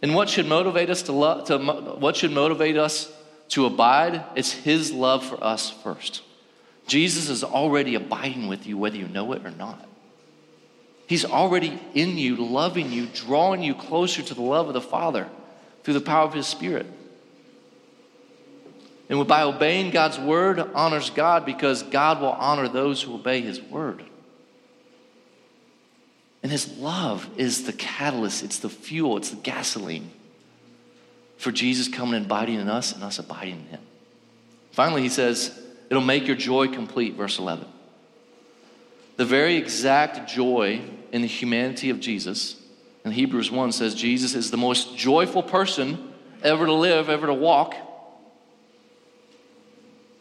And 0.00 0.14
what 0.14 0.30
should 0.30 0.46
motivate 0.46 0.88
us 0.88 1.02
to 1.02 1.12
love 1.12 1.44
to 1.48 1.58
what 1.58 2.16
should 2.16 2.32
motivate 2.32 2.78
us 2.78 3.12
to 3.50 3.66
abide? 3.66 4.24
It's 4.34 4.52
his 4.52 4.90
love 4.90 5.22
for 5.22 5.44
us 5.44 5.68
first. 5.68 6.22
Jesus 6.86 7.28
is 7.28 7.44
already 7.44 7.96
abiding 7.96 8.48
with 8.48 8.66
you 8.66 8.78
whether 8.78 8.96
you 8.96 9.08
know 9.08 9.30
it 9.32 9.44
or 9.44 9.50
not. 9.50 9.86
He's 11.06 11.26
already 11.26 11.78
in 11.92 12.16
you, 12.16 12.36
loving 12.36 12.90
you, 12.90 13.08
drawing 13.12 13.62
you 13.62 13.74
closer 13.74 14.22
to 14.22 14.32
the 14.32 14.40
love 14.40 14.68
of 14.68 14.74
the 14.74 14.80
Father 14.80 15.28
through 15.84 15.94
the 15.94 16.00
power 16.00 16.24
of 16.24 16.32
his 16.32 16.46
Spirit. 16.46 16.86
And 19.10 19.26
by 19.26 19.42
obeying 19.42 19.90
God's 19.90 20.18
word 20.18 20.60
honors 20.74 21.10
God 21.10 21.44
because 21.44 21.82
God 21.82 22.20
will 22.20 22.28
honor 22.30 22.68
those 22.68 23.02
who 23.02 23.16
obey 23.16 23.40
his 23.40 23.60
word. 23.60 24.04
And 26.44 26.50
his 26.50 26.78
love 26.78 27.28
is 27.36 27.64
the 27.64 27.72
catalyst, 27.72 28.44
it's 28.44 28.60
the 28.60 28.70
fuel, 28.70 29.16
it's 29.16 29.30
the 29.30 29.36
gasoline 29.36 30.10
for 31.36 31.50
Jesus 31.50 31.88
coming 31.88 32.14
and 32.14 32.26
abiding 32.26 32.60
in 32.60 32.68
us 32.68 32.94
and 32.94 33.02
us 33.02 33.18
abiding 33.18 33.54
in 33.54 33.66
him. 33.66 33.80
Finally, 34.72 35.02
he 35.02 35.08
says, 35.08 35.58
It'll 35.90 36.02
make 36.02 36.26
your 36.26 36.36
joy 36.36 36.68
complete, 36.68 37.14
verse 37.14 37.38
11. 37.38 37.66
The 39.16 39.24
very 39.24 39.56
exact 39.56 40.30
joy 40.30 40.82
in 41.10 41.22
the 41.22 41.28
humanity 41.28 41.90
of 41.90 41.98
Jesus, 41.98 42.56
in 43.04 43.10
Hebrews 43.10 43.50
1 43.50 43.72
says 43.72 43.94
Jesus 43.94 44.34
is 44.34 44.52
the 44.52 44.56
most 44.56 44.96
joyful 44.96 45.42
person 45.42 46.12
ever 46.42 46.64
to 46.64 46.72
live, 46.72 47.10
ever 47.10 47.26
to 47.26 47.34
walk. 47.34 47.74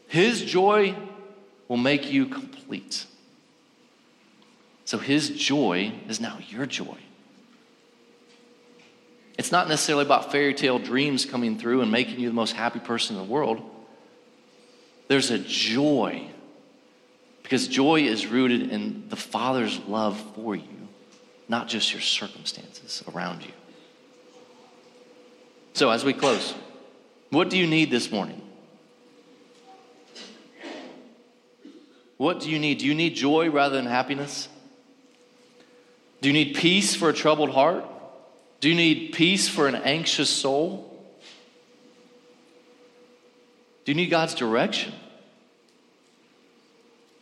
His 0.09 0.43
joy 0.43 0.95
will 1.67 1.77
make 1.77 2.11
you 2.11 2.25
complete. 2.25 3.05
So 4.85 4.97
his 4.97 5.29
joy 5.29 5.93
is 6.07 6.19
now 6.19 6.39
your 6.49 6.65
joy. 6.65 6.97
It's 9.37 9.51
not 9.51 9.69
necessarily 9.69 10.03
about 10.03 10.31
fairy 10.31 10.55
tale 10.55 10.79
dreams 10.79 11.25
coming 11.25 11.59
through 11.59 11.81
and 11.81 11.91
making 11.91 12.19
you 12.19 12.27
the 12.27 12.33
most 12.33 12.53
happy 12.53 12.79
person 12.79 13.15
in 13.15 13.21
the 13.21 13.31
world. 13.31 13.61
There's 15.07 15.29
a 15.29 15.37
joy 15.37 16.27
because 17.43 17.67
joy 17.67 18.01
is 18.01 18.25
rooted 18.25 18.71
in 18.71 19.09
the 19.09 19.15
Father's 19.15 19.79
love 19.87 20.19
for 20.33 20.55
you, 20.55 20.87
not 21.47 21.67
just 21.67 21.93
your 21.93 22.01
circumstances 22.01 23.03
around 23.13 23.43
you. 23.43 23.51
So, 25.73 25.91
as 25.91 26.03
we 26.03 26.13
close, 26.13 26.55
what 27.29 27.51
do 27.51 27.57
you 27.59 27.67
need 27.67 27.91
this 27.91 28.11
morning? 28.11 28.41
What 32.19 32.41
do 32.41 32.49
you 32.49 32.59
need? 32.59 32.79
Do 32.79 32.85
you 32.85 32.93
need 32.93 33.15
joy 33.15 33.49
rather 33.49 33.77
than 33.77 33.85
happiness? 33.85 34.49
Do 36.19 36.27
you 36.27 36.33
need 36.33 36.53
peace 36.53 36.93
for 36.93 37.07
a 37.07 37.13
troubled 37.13 37.49
heart? 37.49 37.85
Do 38.59 38.67
you 38.67 38.75
need 38.75 39.13
peace 39.13 39.47
for 39.47 39.69
an 39.69 39.75
anxious 39.75 40.29
soul? 40.29 41.01
Do 43.85 43.93
you 43.93 43.95
need 43.95 44.09
God's 44.09 44.35
direction? 44.35 44.91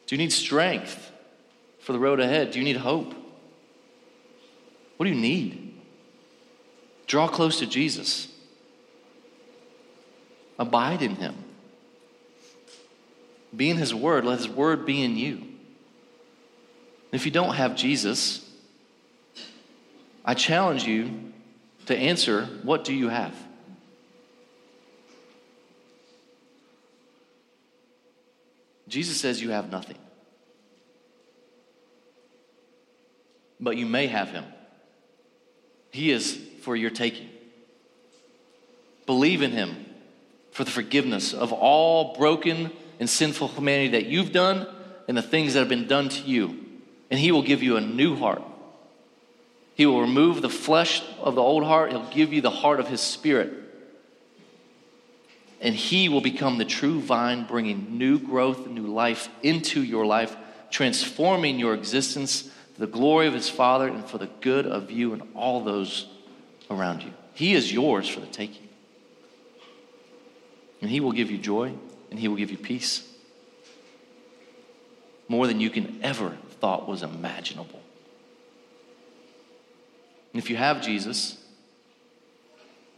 Do 0.08 0.16
you 0.16 0.18
need 0.18 0.34
strength 0.34 1.12
for 1.82 1.94
the 1.94 2.00
road 2.00 2.20
ahead? 2.20 2.50
Do 2.50 2.58
you 2.58 2.66
need 2.66 2.78
hope? 2.78 3.14
What 4.98 5.06
do 5.06 5.12
you 5.12 5.22
need? 5.22 5.80
Draw 7.06 7.28
close 7.28 7.60
to 7.60 7.68
Jesus. 7.68 8.30
Abide 10.58 11.04
in 11.04 11.18
Him. 11.18 11.36
Be 13.58 13.72
in 13.72 13.78
His 13.78 13.94
Word. 13.94 14.24
Let 14.24 14.38
His 14.38 14.48
Word 14.48 14.86
be 14.86 15.04
in 15.04 15.18
you. 15.18 15.44
If 17.12 17.26
you 17.26 17.32
don't 17.32 17.56
have 17.56 17.76
Jesus, 17.76 18.48
I 20.24 20.36
challenge 20.36 20.84
you 20.84 21.34
to 21.88 21.98
answer 21.98 22.46
what 22.64 22.84
do 22.84 22.94
you 22.94 23.10
have? 23.10 23.34
Jesus 28.88 29.20
says 29.20 29.42
you 29.42 29.52
have 29.52 29.72
nothing. 29.72 29.98
But 33.60 33.76
you 33.76 33.86
may 33.86 34.08
have 34.08 34.30
him. 34.30 34.46
He 35.92 36.12
is 36.12 36.40
for 36.62 36.76
your 36.76 36.92
taking. 36.92 37.30
Believe 39.06 39.42
in 39.42 39.52
him 39.52 39.86
for 40.52 40.64
the 40.64 40.72
forgiveness 40.72 41.34
of 41.34 41.52
all 41.52 42.16
broken 42.16 42.72
and 43.00 43.10
sinful 43.10 43.50
humanity 43.50 43.90
that 43.90 44.06
you've 44.06 44.32
done 44.32 44.68
and 45.08 45.18
the 45.18 45.22
things 45.22 45.54
that 45.54 45.60
have 45.60 45.70
been 45.70 45.88
done 45.88 46.10
to 46.10 46.24
you. 46.24 46.66
And 47.10 47.20
he 47.20 47.32
will 47.32 47.44
give 47.44 47.64
you 47.64 47.78
a 47.78 47.82
new 47.82 48.16
heart 48.16 48.42
he 49.78 49.86
will 49.86 50.02
remove 50.02 50.42
the 50.42 50.50
flesh 50.50 51.04
of 51.22 51.36
the 51.36 51.42
old 51.42 51.64
heart, 51.64 51.92
He'll 51.92 52.10
give 52.10 52.34
you 52.34 52.42
the 52.42 52.50
heart 52.50 52.80
of 52.80 52.88
His 52.88 53.00
Spirit. 53.00 53.54
And 55.62 55.76
He 55.76 56.10
will 56.10 56.20
become 56.20 56.58
the 56.58 56.66
true 56.66 57.00
vine, 57.00 57.46
bringing 57.46 58.00
new 58.00 58.18
growth 58.18 58.66
and 58.66 58.74
new 58.74 58.88
life 58.88 59.30
into 59.44 59.84
your 59.84 60.04
life, 60.04 60.36
transforming 60.72 61.60
your 61.60 61.76
existence 61.76 62.50
for 62.74 62.80
the 62.80 62.88
glory 62.88 63.28
of 63.28 63.36
His 63.36 63.52
Father 63.52 63.88
and 63.88 64.04
for 64.04 64.18
the 64.18 64.30
good 64.42 64.66
of 64.66 64.90
you 64.90 65.14
and 65.14 65.22
all 65.36 65.64
those 65.64 66.08
around 66.72 67.04
you. 67.04 67.14
He 67.36 67.54
is 67.54 67.72
yours 67.72 68.10
for 68.10 68.20
the 68.20 68.26
taking. 68.26 68.68
And 70.82 70.90
He 70.90 71.02
will 71.02 71.12
give 71.12 71.30
you 71.30 71.38
joy 71.38 71.76
and 72.10 72.20
He 72.20 72.28
will 72.28 72.36
give 72.36 72.52
you 72.52 72.58
peace 72.58 73.08
more 75.28 75.48
than 75.48 75.60
you 75.60 75.70
can 75.70 76.00
ever 76.04 76.38
thought 76.60 76.88
was 76.88 77.04
imaginable. 77.04 77.82
And 80.34 80.42
if 80.42 80.50
you 80.50 80.56
have 80.56 80.82
Jesus, 80.82 81.38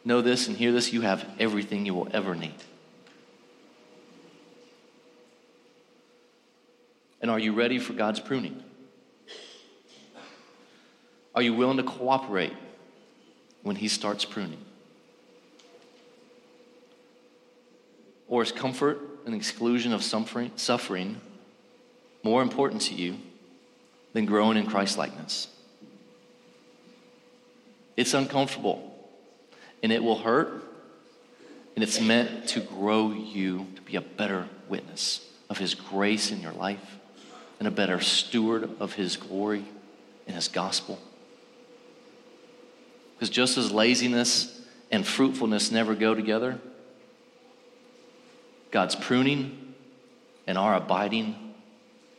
know 0.05 0.21
this 0.21 0.47
and 0.47 0.55
hear 0.55 0.71
this 0.71 0.93
you 0.93 1.01
have 1.01 1.25
everything 1.39 1.85
you 1.85 1.93
will 1.93 2.07
ever 2.11 2.35
need. 2.35 2.53
And 7.21 7.29
are 7.29 7.39
you 7.39 7.53
ready 7.53 7.79
for 7.79 7.93
God's 7.93 8.19
pruning? 8.19 8.63
Are 11.35 11.41
you 11.41 11.53
willing 11.53 11.77
to 11.77 11.83
cooperate 11.83 12.53
when 13.61 13.75
He 13.75 13.87
starts 13.87 14.25
pruning? 14.25 14.63
Or 18.29 18.43
is 18.43 18.51
comfort 18.51 18.99
and 19.25 19.35
exclusion 19.35 19.91
of 19.91 20.03
suffering, 20.03 20.51
suffering 20.55 21.19
more 22.23 22.41
important 22.41 22.83
to 22.83 22.93
you 22.95 23.17
than 24.13 24.25
growing 24.25 24.57
in 24.57 24.65
Christ 24.65 24.97
likeness? 24.97 25.47
It's 27.97 28.13
uncomfortable 28.13 28.89
and 29.81 29.91
it 29.91 30.03
will 30.03 30.17
hurt, 30.17 30.63
and 31.75 31.83
it's 31.83 32.01
meant 32.01 32.49
to 32.49 32.59
grow 32.59 33.11
you 33.11 33.67
to 33.75 33.81
be 33.81 33.95
a 33.95 34.01
better 34.01 34.47
witness 34.67 35.25
of 35.49 35.57
His 35.57 35.73
grace 35.73 36.31
in 36.31 36.41
your 36.41 36.51
life 36.53 36.97
and 37.59 37.67
a 37.67 37.71
better 37.71 37.99
steward 37.99 38.69
of 38.79 38.93
His 38.93 39.17
glory 39.17 39.63
and 40.27 40.35
His 40.35 40.47
gospel. 40.47 40.99
Because 43.15 43.29
just 43.29 43.57
as 43.57 43.71
laziness 43.71 44.61
and 44.91 45.05
fruitfulness 45.05 45.71
never 45.71 45.95
go 45.95 46.13
together, 46.13 46.59
God's 48.71 48.95
pruning 48.95 49.73
and 50.47 50.57
our 50.57 50.75
abiding, 50.75 51.35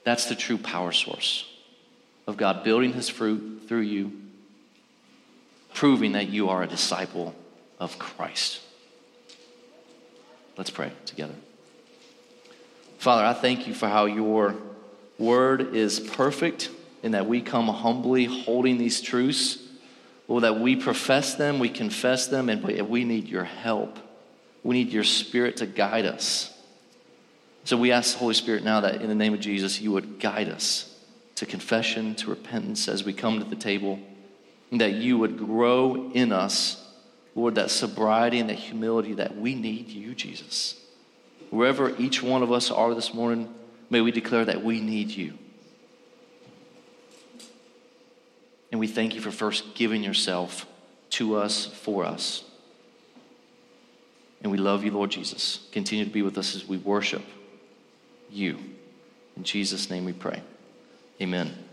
that's 0.04 0.26
the 0.26 0.34
true 0.34 0.58
power 0.58 0.92
source 0.92 1.46
of 2.26 2.36
God 2.36 2.64
building 2.64 2.92
His 2.92 3.08
fruit 3.08 3.62
through 3.68 3.80
you, 3.80 4.12
proving 5.74 6.12
that 6.12 6.28
you 6.28 6.48
are 6.48 6.62
a 6.62 6.66
disciple 6.66 7.34
of 7.78 7.98
Christ. 7.98 8.60
Let's 10.56 10.70
pray 10.70 10.92
together. 11.06 11.34
Father, 12.98 13.24
I 13.24 13.32
thank 13.32 13.66
you 13.66 13.74
for 13.74 13.88
how 13.88 14.04
your 14.04 14.54
word 15.18 15.74
is 15.74 16.00
perfect 16.00 16.70
and 17.02 17.14
that 17.14 17.26
we 17.26 17.40
come 17.40 17.68
humbly 17.68 18.24
holding 18.26 18.76
these 18.76 19.00
truths. 19.00 19.58
Lord, 20.28 20.44
that 20.44 20.60
we 20.60 20.76
profess 20.76 21.34
them, 21.34 21.58
we 21.58 21.70
confess 21.70 22.26
them, 22.26 22.48
and 22.48 22.62
we 22.62 23.04
need 23.04 23.26
your 23.26 23.44
help. 23.44 23.98
We 24.62 24.74
need 24.74 24.92
your 24.92 25.04
spirit 25.04 25.58
to 25.58 25.66
guide 25.66 26.06
us. 26.06 26.52
So 27.64 27.76
we 27.76 27.92
ask 27.92 28.12
the 28.12 28.18
Holy 28.18 28.34
Spirit 28.34 28.64
now 28.64 28.80
that 28.80 29.02
in 29.02 29.08
the 29.08 29.14
name 29.14 29.34
of 29.34 29.40
Jesus, 29.40 29.80
you 29.80 29.92
would 29.92 30.18
guide 30.18 30.48
us 30.48 30.86
to 31.36 31.46
confession, 31.46 32.14
to 32.16 32.30
repentance 32.30 32.88
as 32.88 33.04
we 33.04 33.12
come 33.12 33.38
to 33.38 33.44
the 33.44 33.56
table, 33.56 33.98
and 34.70 34.80
that 34.80 34.94
you 34.94 35.18
would 35.18 35.38
grow 35.38 36.10
in 36.12 36.32
us 36.32 36.80
Lord, 37.34 37.54
that 37.54 37.70
sobriety 37.70 38.38
and 38.38 38.50
that 38.50 38.58
humility 38.58 39.14
that 39.14 39.36
we 39.36 39.54
need 39.54 39.88
you, 39.88 40.14
Jesus. 40.14 40.80
Wherever 41.50 41.96
each 41.96 42.22
one 42.22 42.42
of 42.42 42.52
us 42.52 42.70
are 42.70 42.94
this 42.94 43.14
morning, 43.14 43.52
may 43.88 44.00
we 44.00 44.10
declare 44.10 44.44
that 44.44 44.62
we 44.62 44.80
need 44.80 45.10
you. 45.10 45.34
And 48.70 48.78
we 48.78 48.86
thank 48.86 49.14
you 49.14 49.20
for 49.20 49.30
first 49.30 49.74
giving 49.74 50.02
yourself 50.02 50.66
to 51.10 51.36
us, 51.36 51.66
for 51.66 52.04
us. 52.04 52.44
And 54.42 54.50
we 54.50 54.58
love 54.58 54.84
you, 54.84 54.90
Lord 54.90 55.10
Jesus. 55.10 55.68
Continue 55.72 56.04
to 56.04 56.10
be 56.10 56.22
with 56.22 56.38
us 56.38 56.54
as 56.56 56.66
we 56.66 56.78
worship 56.78 57.22
you. 58.30 58.58
In 59.36 59.44
Jesus' 59.44 59.90
name 59.90 60.04
we 60.04 60.12
pray. 60.12 60.42
Amen. 61.20 61.69